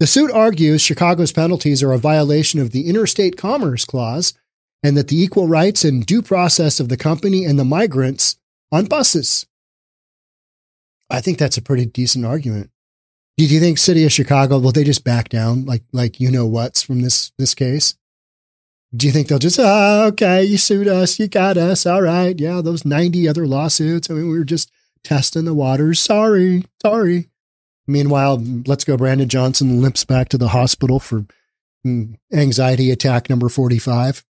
The 0.00 0.08
suit 0.08 0.32
argues 0.32 0.82
Chicago's 0.82 1.30
penalties 1.30 1.80
are 1.80 1.92
a 1.92 1.98
violation 1.98 2.58
of 2.58 2.72
the 2.72 2.88
Interstate 2.88 3.36
Commerce 3.36 3.84
Clause 3.84 4.34
and 4.82 4.96
that 4.96 5.08
the 5.08 5.20
equal 5.20 5.48
rights 5.48 5.84
and 5.84 6.06
due 6.06 6.22
process 6.22 6.80
of 6.80 6.88
the 6.88 6.96
company 6.96 7.44
and 7.44 7.58
the 7.58 7.64
migrants 7.64 8.36
on 8.70 8.86
buses. 8.86 9.46
I 11.08 11.20
think 11.20 11.38
that's 11.38 11.56
a 11.56 11.62
pretty 11.62 11.86
decent 11.86 12.24
argument. 12.24 12.70
Do 13.36 13.44
you 13.44 13.60
think 13.60 13.78
City 13.78 14.04
of 14.04 14.12
Chicago 14.12 14.58
will 14.58 14.72
they 14.72 14.84
just 14.84 15.04
back 15.04 15.28
down 15.28 15.66
like 15.66 15.82
like 15.92 16.20
you 16.20 16.30
know 16.30 16.46
what's 16.46 16.82
from 16.82 17.02
this 17.02 17.32
this 17.38 17.54
case? 17.54 17.94
Do 18.94 19.06
you 19.06 19.12
think 19.12 19.28
they'll 19.28 19.38
just 19.38 19.60
oh, 19.60 20.06
okay, 20.08 20.42
you 20.42 20.56
sued 20.56 20.88
us, 20.88 21.18
you 21.18 21.28
got 21.28 21.56
us, 21.56 21.86
all 21.86 22.02
right, 22.02 22.38
yeah, 22.38 22.60
those 22.60 22.84
ninety 22.84 23.28
other 23.28 23.46
lawsuits. 23.46 24.10
I 24.10 24.14
mean, 24.14 24.30
we 24.30 24.38
were 24.38 24.44
just 24.44 24.70
testing 25.04 25.44
the 25.44 25.54
waters. 25.54 26.00
Sorry, 26.00 26.64
sorry. 26.82 27.28
Meanwhile, 27.86 28.42
let's 28.66 28.84
go. 28.84 28.96
Brandon 28.96 29.28
Johnson 29.28 29.80
limps 29.80 30.04
back 30.04 30.28
to 30.30 30.38
the 30.38 30.48
hospital 30.48 30.98
for 30.98 31.24
mm, 31.86 32.16
anxiety 32.32 32.90
attack 32.90 33.30
number 33.30 33.48
forty-five. 33.48 34.24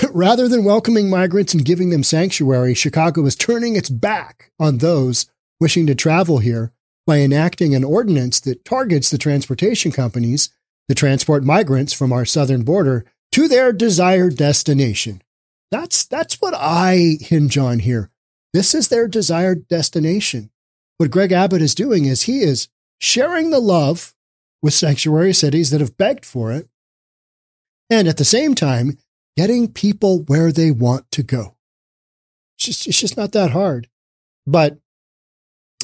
Rather 0.12 0.48
than 0.48 0.64
welcoming 0.64 1.10
migrants 1.10 1.52
and 1.54 1.64
giving 1.64 1.90
them 1.90 2.02
sanctuary, 2.02 2.74
Chicago 2.74 3.24
is 3.26 3.36
turning 3.36 3.76
its 3.76 3.90
back 3.90 4.50
on 4.58 4.78
those 4.78 5.26
wishing 5.60 5.86
to 5.86 5.94
travel 5.94 6.38
here 6.38 6.72
by 7.06 7.18
enacting 7.18 7.74
an 7.74 7.84
ordinance 7.84 8.40
that 8.40 8.64
targets 8.64 9.10
the 9.10 9.18
transportation 9.18 9.92
companies 9.92 10.50
to 10.88 10.94
transport 10.94 11.44
migrants 11.44 11.92
from 11.92 12.12
our 12.12 12.24
southern 12.24 12.62
border 12.62 13.04
to 13.32 13.48
their 13.48 13.72
desired 13.72 14.36
destination. 14.36 15.22
That's, 15.70 16.04
that's 16.04 16.40
what 16.40 16.54
I 16.54 17.16
hinge 17.20 17.58
on 17.58 17.80
here. 17.80 18.10
This 18.52 18.74
is 18.74 18.88
their 18.88 19.08
desired 19.08 19.68
destination. 19.68 20.50
What 20.98 21.10
Greg 21.10 21.32
Abbott 21.32 21.62
is 21.62 21.74
doing 21.74 22.04
is 22.04 22.22
he 22.22 22.40
is 22.40 22.68
sharing 23.00 23.50
the 23.50 23.58
love 23.58 24.14
with 24.62 24.74
sanctuary 24.74 25.32
cities 25.32 25.70
that 25.70 25.80
have 25.80 25.96
begged 25.96 26.24
for 26.24 26.52
it. 26.52 26.68
And 27.90 28.06
at 28.06 28.16
the 28.16 28.24
same 28.24 28.54
time, 28.54 28.98
getting 29.36 29.68
people 29.68 30.22
where 30.24 30.52
they 30.52 30.70
want 30.70 31.10
to 31.12 31.22
go. 31.22 31.56
It's 32.56 32.66
just, 32.66 32.86
it's 32.86 33.00
just 33.00 33.16
not 33.16 33.32
that 33.32 33.50
hard. 33.50 33.88
But 34.46 34.78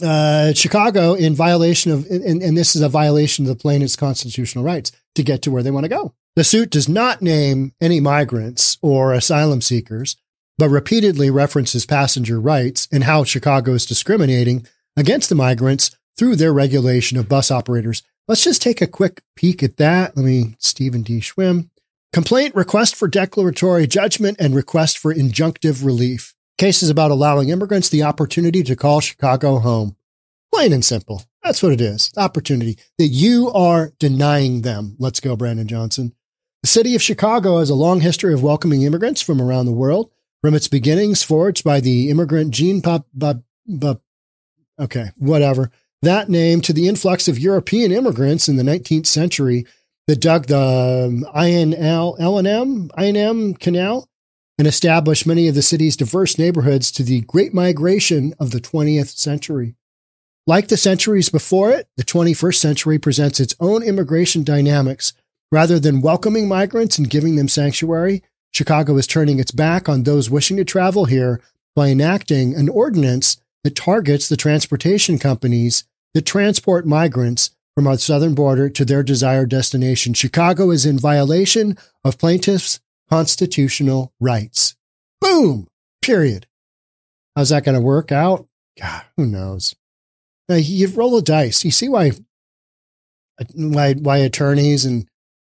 uh, 0.03 0.53
Chicago, 0.53 1.15
in 1.15 1.35
violation 1.35 1.93
of, 1.93 2.07
and, 2.07 2.43
and 2.43 2.57
this 2.57 2.77
is 2.77 2.83
a 2.83 2.89
violation 2.89 3.45
of 3.45 3.49
the 3.49 3.61
plaintiff's 3.61 3.97
constitutional 3.97 4.65
rights 4.65 4.93
to 5.15 5.23
get 5.23 5.43
to 5.43 5.51
where 5.51 5.63
they 5.63 5.71
want 5.71 5.85
to 5.85 5.89
go. 5.89 6.15
The 6.37 6.45
suit 6.45 6.71
does 6.71 6.89
not 6.89 7.21
name 7.21 7.73
any 7.81 7.99
migrants 7.99 8.79
or 8.81 9.13
asylum 9.13 9.61
seekers, 9.61 10.17
but 10.57 10.69
repeatedly 10.69 11.31
references 11.31 11.87
passenger 11.87 12.41
rights 12.41 12.87
and 12.93 13.05
how 13.05 13.25
Chicago 13.25 13.73
is 13.73 13.87
discriminating 13.87 14.67
against 14.97 15.29
the 15.29 15.35
migrants 15.35 15.97
through 16.17 16.37
their 16.37 16.53
regulation 16.53 17.19
of 17.19 17.29
bus 17.29 17.51
operators. 17.51 18.03
Let's 18.29 18.45
just 18.45 18.63
take 18.63 18.81
a 18.81 18.87
quick 18.87 19.23
peek 19.37 19.63
at 19.63 19.79
that. 19.79 20.17
Let 20.17 20.25
me, 20.25 20.57
Stephen 20.59 21.03
D. 21.03 21.21
Schwinn. 21.21 21.71
Complaint, 22.13 22.55
request 22.55 22.97
for 22.97 23.07
declaratory 23.07 23.87
judgment, 23.87 24.39
and 24.41 24.55
request 24.55 24.99
for 24.99 25.15
injunctive 25.15 25.85
relief. 25.85 26.35
Cases 26.57 26.89
about 26.89 27.11
allowing 27.11 27.51
immigrants 27.51 27.89
the 27.89 28.03
opportunity 28.03 28.63
to 28.63 28.75
call 28.75 29.01
Chicago 29.01 29.59
home. 29.59 29.97
Plain 30.53 30.73
and 30.73 30.85
simple. 30.85 31.23
That's 31.43 31.63
what 31.63 31.73
it 31.73 31.81
is. 31.81 32.11
Opportunity 32.17 32.79
that 32.97 33.09
you 33.09 33.51
are 33.53 33.93
denying 33.99 34.63
them. 34.63 34.97
Let's 34.99 35.21
go, 35.21 35.37
Brandon 35.37 35.69
Johnson. 35.69 36.15
The 36.63 36.69
city 36.69 36.95
of 36.95 37.03
Chicago 37.03 37.59
has 37.59 37.71
a 37.71 37.75
long 37.75 38.01
history 38.01 38.33
of 38.35 38.43
welcoming 38.43 38.83
immigrants 38.83 39.23
from 39.23 39.41
around 39.41 39.67
the 39.67 39.73
world. 39.73 40.11
From 40.41 40.55
its 40.55 40.69
beginnings, 40.69 41.23
forged 41.23 41.63
by 41.63 41.81
the 41.81 42.11
immigrant 42.11 42.53
Jean 42.53 42.81
Pop, 42.81 43.07
Pop, 43.19 43.43
Pop 43.81 44.03
okay, 44.79 45.11
whatever, 45.17 45.71
that 46.03 46.29
name 46.29 46.61
to 46.63 46.73
the 46.73 46.89
influx 46.89 47.27
of 47.29 47.39
European 47.39 47.91
immigrants 47.91 48.49
in 48.49 48.57
the 48.57 48.63
19th 48.63 49.07
century 49.07 49.67
that 50.09 50.21
dug 50.21 50.47
the 50.47 50.59
um, 50.59 51.27
INL, 51.37 52.17
L&M, 52.19 52.89
INM 52.99 53.61
Canal 53.61 54.09
and 54.59 54.67
established 54.67 55.27
many 55.27 55.47
of 55.47 55.55
the 55.55 55.63
city's 55.63 55.97
diverse 55.97 56.39
neighborhoods 56.39 56.91
to 56.91 57.05
the 57.05 57.21
Great 57.21 57.55
Migration 57.55 58.35
of 58.41 58.51
the 58.51 58.61
20th 58.61 59.17
century. 59.17 59.77
Like 60.47 60.69
the 60.69 60.79
centuries 60.79 61.29
before 61.29 61.71
it, 61.71 61.89
the 61.97 62.03
21st 62.03 62.57
century 62.57 62.99
presents 62.99 63.39
its 63.39 63.55
own 63.61 63.83
immigration 63.83 64.43
dynamics. 64.43 65.13
Rather 65.53 65.79
than 65.79 66.01
welcoming 66.01 66.49
migrants 66.49 66.99
and 66.99 67.09
giving 67.09 67.37
them 67.37 67.49
sanctuary, 67.49 68.23
Chicago 68.51 68.97
is 68.97 69.07
turning 69.07 69.39
its 69.39 69.53
back 69.53 69.89
on 69.89 70.03
those 70.03 70.31
wishing 70.31 70.57
to 70.57 70.65
travel 70.65 71.05
here 71.05 71.41
by 71.77 71.89
enacting 71.89 72.55
an 72.55 72.71
ordinance 72.71 73.37
that 73.63 73.77
targets 73.77 74.29
the 74.29 74.37
transportation 74.37 75.19
companies 75.19 75.85
that 76.15 76.25
transport 76.25 76.87
migrants 76.87 77.51
from 77.79 77.87
our 77.87 77.97
southern 77.97 78.35
border 78.35 78.69
to 78.69 78.85
their 78.85 79.05
desired 79.05 79.49
destination. 79.49 80.13
Chicago 80.13 80.73
is 80.73 80.85
in 80.85 80.99
violation 80.99 81.79
of 82.03 82.19
plaintiffs' 82.19 82.81
constitutional 83.09 84.13
rights. 84.19 84.75
Boom! 85.21 85.69
Period. 86.03 86.49
How's 87.37 87.51
that 87.51 87.63
going 87.63 87.77
to 87.77 87.81
work 87.81 88.11
out? 88.11 88.49
God, 88.81 89.05
who 89.17 89.27
knows? 89.27 89.77
Now, 90.49 90.57
you 90.57 90.89
roll 90.89 91.19
a 91.19 91.23
dice. 91.23 91.65
You 91.65 91.71
see 91.71 91.89
why, 91.89 92.11
why, 93.55 93.95
why 93.95 94.17
attorneys 94.17 94.85
and 94.85 95.09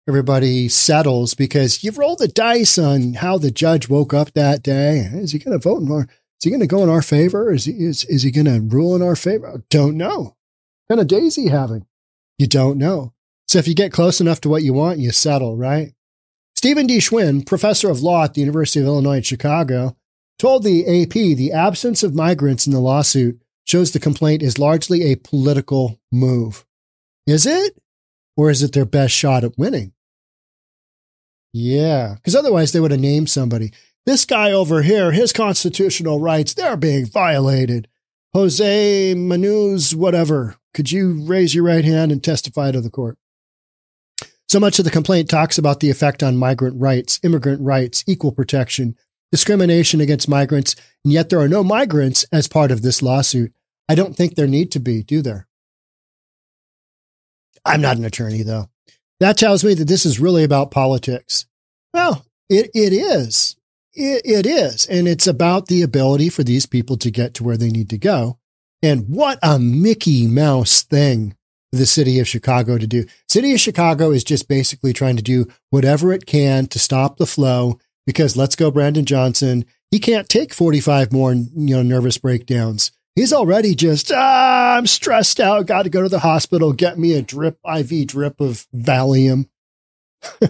everybody 0.08 0.70
settles 0.70 1.34
because 1.34 1.84
you've 1.84 1.98
rolled 1.98 2.20
the 2.20 2.30
dice 2.30 2.78
on 2.78 3.16
how 3.16 3.38
the 3.38 3.52
judge 3.52 3.90
woke 3.90 4.14
up 4.14 4.32
that 4.32 4.64
day. 4.64 5.10
Is 5.12 5.34
he 5.34 5.40
going 5.40 5.60
to 5.60 5.62
vote 5.62 5.82
in 5.82 5.92
our, 5.92 6.04
is 6.04 6.44
he 6.44 6.52
going 6.52 6.62
to 6.62 6.68
go 6.68 6.84
in 6.84 6.90
our 6.90 7.02
favor? 7.02 7.52
Is 7.52 7.66
he, 7.66 7.74
is, 7.74 8.06
is 8.06 8.24
he 8.24 8.32
going 8.32 8.46
to 8.46 8.62
rule 8.62 8.96
in 8.96 9.02
our 9.02 9.18
favor? 9.18 9.62
Don't 9.70 9.98
know. 9.98 10.38
What 10.88 10.88
kind 10.88 11.02
of 11.02 11.08
days 11.08 11.36
he 11.36 11.48
having? 11.50 11.86
You 12.44 12.48
don't 12.48 12.78
know. 12.78 13.14
So 13.48 13.58
if 13.58 13.70
you 13.70 13.74
get 13.74 13.94
close 13.94 14.20
enough 14.20 14.42
to 14.42 14.50
what 14.50 14.64
you 14.64 14.74
want, 14.74 15.00
you 15.00 15.14
settle, 15.14 15.56
right? 15.56 15.94
Stephen 16.58 16.88
D. 16.88 16.98
Schwinn, 16.98 17.46
professor 17.46 17.90
of 17.90 18.02
law 18.02 18.26
at 18.26 18.34
the 18.34 18.42
University 18.42 18.82
of 18.82 18.86
Illinois 18.86 19.20
at 19.20 19.26
Chicago, 19.26 19.96
told 20.38 20.64
the 20.64 20.82
AP 20.82 21.14
the 21.14 21.54
absence 21.54 22.04
of 22.04 22.14
migrants 22.14 22.68
in 22.68 22.74
the 22.74 22.82
lawsuit 22.82 23.42
shows 23.64 23.92
the 23.94 24.00
complaint 24.02 24.44
is 24.44 24.60
largely 24.60 25.04
a 25.04 25.16
political 25.16 26.02
move. 26.12 26.66
Is 27.26 27.46
it? 27.46 27.78
Or 28.36 28.50
is 28.50 28.62
it 28.62 28.74
their 28.74 28.84
best 28.84 29.14
shot 29.14 29.46
at 29.46 29.58
winning? 29.58 29.94
Yeah, 31.54 32.16
because 32.16 32.36
otherwise 32.36 32.74
they 32.74 32.82
would 32.82 32.92
have 32.92 33.00
named 33.00 33.30
somebody. 33.30 33.72
This 34.06 34.26
guy 34.26 34.52
over 34.52 34.82
here, 34.82 35.14
his 35.14 35.32
constitutional 35.32 36.20
rights, 36.20 36.54
they're 36.54 36.76
being 36.76 37.06
violated. 37.06 37.88
Jose 38.34 39.16
Manuz, 39.16 39.96
whatever. 39.96 40.58
Could 40.74 40.92
you 40.92 41.24
raise 41.26 41.54
your 41.54 41.64
right 41.64 41.86
hand 41.86 42.12
and 42.12 42.24
testify 42.24 42.72
to 42.72 42.82
the 42.82 42.90
court? 42.90 43.18
So 44.48 44.60
much 44.60 44.78
of 44.80 44.86
the 44.86 44.92
complaint 44.92 45.30
talks 45.30 45.58
about 45.58 45.80
the 45.80 45.90
effect 45.90 46.22
on 46.22 46.38
migrant 46.38 46.80
rights, 46.80 47.20
immigrant 47.24 47.62
rights, 47.62 48.04
equal 48.08 48.32
protection, 48.32 48.96
discrimination 49.32 50.00
against 50.00 50.30
migrants, 50.30 50.76
and 51.04 51.12
yet 51.12 51.30
there 51.30 51.40
are 51.40 51.48
no 51.48 51.64
migrants 51.64 52.24
as 52.32 52.48
part 52.48 52.72
of 52.72 52.82
this 52.82 53.02
lawsuit. 53.02 53.52
I 53.90 53.96
don't 53.96 54.16
think 54.16 54.36
there 54.36 54.48
need 54.48 54.72
to 54.74 54.80
be, 54.80 55.04
do 55.04 55.22
there? 55.22 55.48
I'm 57.66 57.82
not 57.82 57.98
an 57.98 58.06
attorney, 58.06 58.44
though. 58.44 58.70
That 59.20 59.38
tells 59.38 59.64
me 59.64 59.74
that 59.74 59.88
this 59.88 60.06
is 60.06 60.20
really 60.20 60.44
about 60.44 60.72
politics. 60.72 61.46
Well, 61.94 62.26
it, 62.50 62.70
it 62.74 62.94
is. 62.94 63.56
It, 63.94 64.22
it 64.26 64.46
is. 64.46 64.86
And 64.86 65.08
it's 65.08 65.28
about 65.28 65.68
the 65.68 65.82
ability 65.82 66.30
for 66.30 66.44
these 66.44 66.66
people 66.66 66.98
to 66.98 67.12
get 67.12 67.34
to 67.36 67.44
where 67.44 67.58
they 67.58 67.70
need 67.70 67.90
to 67.92 67.98
go. 67.98 68.38
And 68.84 69.08
what 69.08 69.40
a 69.42 69.58
Mickey 69.58 70.28
Mouse 70.28 70.84
thing 70.84 71.38
the 71.72 71.86
city 71.86 72.20
of 72.20 72.28
Chicago 72.28 72.78
to 72.78 72.86
do. 72.86 73.06
City 73.28 73.54
of 73.54 73.60
Chicago 73.60 74.12
is 74.12 74.24
just 74.24 74.48
basically 74.48 74.94
trying 74.94 75.16
to 75.16 75.24
do 75.24 75.48
whatever 75.72 76.14
it 76.14 76.28
can 76.28 76.68
to 76.68 76.78
stop 76.78 77.18
the 77.18 77.26
flow 77.26 77.80
because 78.06 78.38
let's 78.38 78.56
go 78.56 78.70
Brandon 78.70 79.06
Johnson. 79.06 79.66
He 79.90 80.00
can't 80.00 80.30
take 80.30 80.54
45 80.54 81.12
more, 81.12 81.34
you 81.34 81.50
know, 81.56 81.82
nervous 81.82 82.18
breakdowns. 82.18 82.92
He's 83.16 83.34
already 83.34 83.74
just, 83.74 84.12
ah, 84.14 84.76
I'm 84.78 84.86
stressed 84.86 85.40
out. 85.40 85.66
Got 85.66 85.84
to 85.84 85.90
go 85.90 86.04
to 86.04 86.10
the 86.10 86.20
hospital. 86.20 86.74
Get 86.74 87.00
me 87.00 87.14
a 87.14 87.22
drip, 87.22 87.58
IV 87.66 88.08
drip 88.08 88.42
of 88.42 88.68
Valium. 88.76 89.48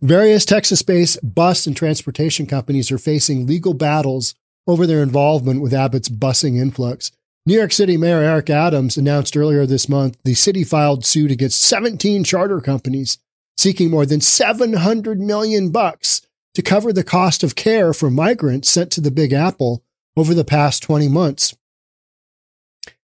Various 0.00 0.44
Texas 0.44 0.82
based 0.82 1.18
bus 1.22 1.66
and 1.66 1.76
transportation 1.76 2.46
companies 2.46 2.90
are 2.90 2.98
facing 2.98 3.46
legal 3.46 3.74
battles 3.74 4.34
over 4.66 4.86
their 4.86 5.02
involvement 5.02 5.60
with 5.60 5.74
Abbott's 5.74 6.08
busing 6.08 6.58
influx. 6.60 7.10
New 7.44 7.54
York 7.54 7.72
City 7.72 7.96
Mayor 7.96 8.20
Eric 8.20 8.50
Adams 8.50 8.96
announced 8.96 9.36
earlier 9.36 9.66
this 9.66 9.88
month 9.88 10.16
the 10.24 10.34
city 10.34 10.62
filed 10.62 11.04
suit 11.04 11.30
against 11.30 11.60
17 11.62 12.22
charter 12.22 12.60
companies 12.60 13.18
seeking 13.56 13.90
more 13.90 14.06
than 14.06 14.20
700 14.20 15.20
million 15.20 15.70
bucks 15.70 16.22
to 16.54 16.62
cover 16.62 16.92
the 16.92 17.04
cost 17.04 17.42
of 17.42 17.56
care 17.56 17.92
for 17.92 18.10
migrants 18.10 18.70
sent 18.70 18.90
to 18.92 19.00
the 19.00 19.10
Big 19.10 19.32
Apple 19.32 19.82
over 20.16 20.34
the 20.34 20.44
past 20.44 20.82
20 20.82 21.08
months. 21.08 21.54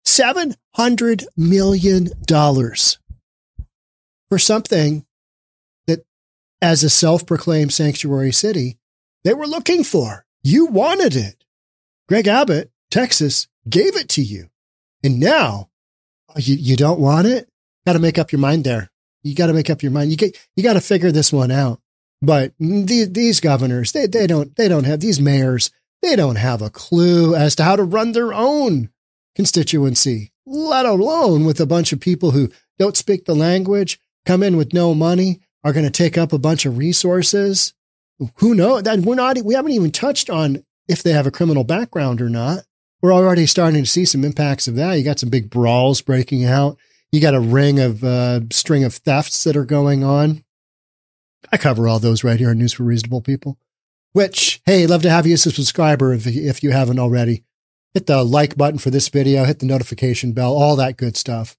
$700 0.06 1.26
million 1.36 2.08
for 4.28 4.38
something 4.38 5.04
that, 5.86 6.04
as 6.60 6.82
a 6.82 6.90
self 6.90 7.26
proclaimed 7.26 7.72
sanctuary 7.72 8.32
city, 8.32 8.78
they 9.24 9.34
were 9.34 9.46
looking 9.46 9.84
for. 9.84 10.24
You 10.42 10.66
wanted 10.66 11.14
it. 11.14 11.41
Greg 12.12 12.28
Abbott, 12.28 12.70
Texas, 12.90 13.48
gave 13.66 13.96
it 13.96 14.06
to 14.10 14.22
you. 14.22 14.50
And 15.02 15.18
now 15.18 15.70
uh, 16.28 16.34
you, 16.36 16.56
you 16.56 16.76
don't 16.76 17.00
want 17.00 17.26
it? 17.26 17.48
Got 17.86 17.94
to 17.94 18.00
make 18.00 18.18
up 18.18 18.32
your 18.32 18.38
mind 18.38 18.64
there. 18.64 18.90
You 19.22 19.34
got 19.34 19.46
to 19.46 19.54
make 19.54 19.70
up 19.70 19.82
your 19.82 19.92
mind. 19.92 20.10
You 20.10 20.18
get, 20.18 20.36
you 20.54 20.62
got 20.62 20.74
to 20.74 20.82
figure 20.82 21.10
this 21.10 21.32
one 21.32 21.50
out. 21.50 21.80
But 22.20 22.52
the, 22.58 23.08
these 23.10 23.40
governors, 23.40 23.92
they, 23.92 24.06
they 24.06 24.26
don't, 24.26 24.54
they 24.56 24.68
don't 24.68 24.84
have 24.84 25.00
these 25.00 25.22
mayors. 25.22 25.70
They 26.02 26.14
don't 26.14 26.36
have 26.36 26.60
a 26.60 26.68
clue 26.68 27.34
as 27.34 27.56
to 27.56 27.64
how 27.64 27.76
to 27.76 27.82
run 27.82 28.12
their 28.12 28.34
own 28.34 28.90
constituency, 29.34 30.32
let 30.44 30.84
alone 30.84 31.46
with 31.46 31.60
a 31.60 31.66
bunch 31.66 31.94
of 31.94 32.00
people 32.00 32.32
who 32.32 32.50
don't 32.78 32.94
speak 32.94 33.24
the 33.24 33.34
language, 33.34 33.98
come 34.26 34.42
in 34.42 34.58
with 34.58 34.74
no 34.74 34.92
money, 34.92 35.40
are 35.64 35.72
going 35.72 35.86
to 35.86 35.90
take 35.90 36.18
up 36.18 36.34
a 36.34 36.38
bunch 36.38 36.66
of 36.66 36.76
resources. 36.76 37.72
Who 38.34 38.54
knows? 38.54 38.82
That 38.82 38.98
we're 38.98 39.14
not, 39.14 39.38
we 39.38 39.54
haven't 39.54 39.72
even 39.72 39.92
touched 39.92 40.28
on 40.28 40.62
if 40.88 41.02
they 41.02 41.12
have 41.12 41.26
a 41.26 41.30
criminal 41.30 41.64
background 41.64 42.20
or 42.20 42.28
not. 42.28 42.64
We're 43.00 43.14
already 43.14 43.46
starting 43.46 43.82
to 43.82 43.90
see 43.90 44.04
some 44.04 44.24
impacts 44.24 44.68
of 44.68 44.76
that. 44.76 44.94
You 44.94 45.04
got 45.04 45.18
some 45.18 45.28
big 45.28 45.50
brawls 45.50 46.00
breaking 46.02 46.44
out. 46.44 46.78
You 47.10 47.20
got 47.20 47.34
a 47.34 47.40
ring 47.40 47.80
of 47.80 48.04
uh, 48.04 48.40
string 48.50 48.84
of 48.84 48.94
thefts 48.94 49.44
that 49.44 49.56
are 49.56 49.64
going 49.64 50.04
on. 50.04 50.44
I 51.50 51.56
cover 51.56 51.88
all 51.88 51.98
those 51.98 52.22
right 52.22 52.38
here 52.38 52.50
on 52.50 52.58
News 52.58 52.72
for 52.72 52.84
Reasonable 52.84 53.20
People. 53.20 53.58
Which, 54.12 54.60
hey, 54.66 54.86
love 54.86 55.02
to 55.02 55.10
have 55.10 55.26
you 55.26 55.34
as 55.34 55.46
a 55.46 55.50
subscriber 55.50 56.12
if, 56.12 56.26
if 56.26 56.62
you 56.62 56.70
haven't 56.70 56.98
already. 56.98 57.44
Hit 57.94 58.06
the 58.06 58.22
like 58.22 58.56
button 58.56 58.78
for 58.78 58.90
this 58.90 59.08
video, 59.08 59.44
hit 59.44 59.58
the 59.58 59.66
notification 59.66 60.32
bell, 60.32 60.54
all 60.54 60.76
that 60.76 60.96
good 60.96 61.16
stuff. 61.16 61.56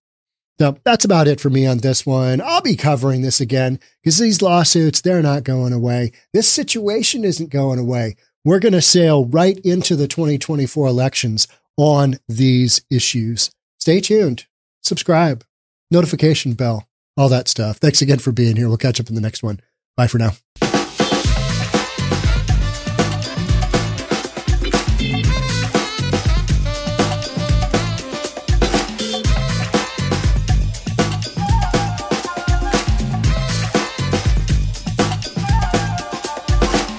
So 0.59 0.77
that's 0.83 1.03
about 1.03 1.27
it 1.27 1.39
for 1.39 1.49
me 1.49 1.65
on 1.65 1.79
this 1.79 2.05
one. 2.05 2.41
I'll 2.41 2.61
be 2.61 2.75
covering 2.75 3.21
this 3.21 3.41
again 3.41 3.79
because 4.01 4.19
these 4.19 4.41
lawsuits, 4.41 5.01
they're 5.01 5.23
not 5.23 5.43
going 5.43 5.73
away. 5.73 6.11
This 6.31 6.47
situation 6.47 7.23
isn't 7.23 7.49
going 7.49 7.79
away. 7.79 8.15
We're 8.45 8.59
going 8.59 8.73
to 8.73 8.81
sail 8.81 9.25
right 9.25 9.57
into 9.59 9.95
the 9.95 10.07
2024 10.07 10.87
elections 10.87 11.47
on 11.77 12.19
these 12.27 12.81
issues. 12.89 13.51
Stay 13.79 14.01
tuned, 14.01 14.45
subscribe, 14.81 15.45
notification 15.89 16.53
bell, 16.53 16.87
all 17.15 17.29
that 17.29 17.47
stuff. 17.47 17.77
Thanks 17.77 18.01
again 18.01 18.19
for 18.19 18.31
being 18.31 18.55
here. 18.55 18.67
We'll 18.67 18.77
catch 18.77 18.99
up 18.99 19.09
in 19.09 19.15
the 19.15 19.21
next 19.21 19.43
one. 19.43 19.61
Bye 19.95 20.07
for 20.07 20.17
now. 20.17 20.31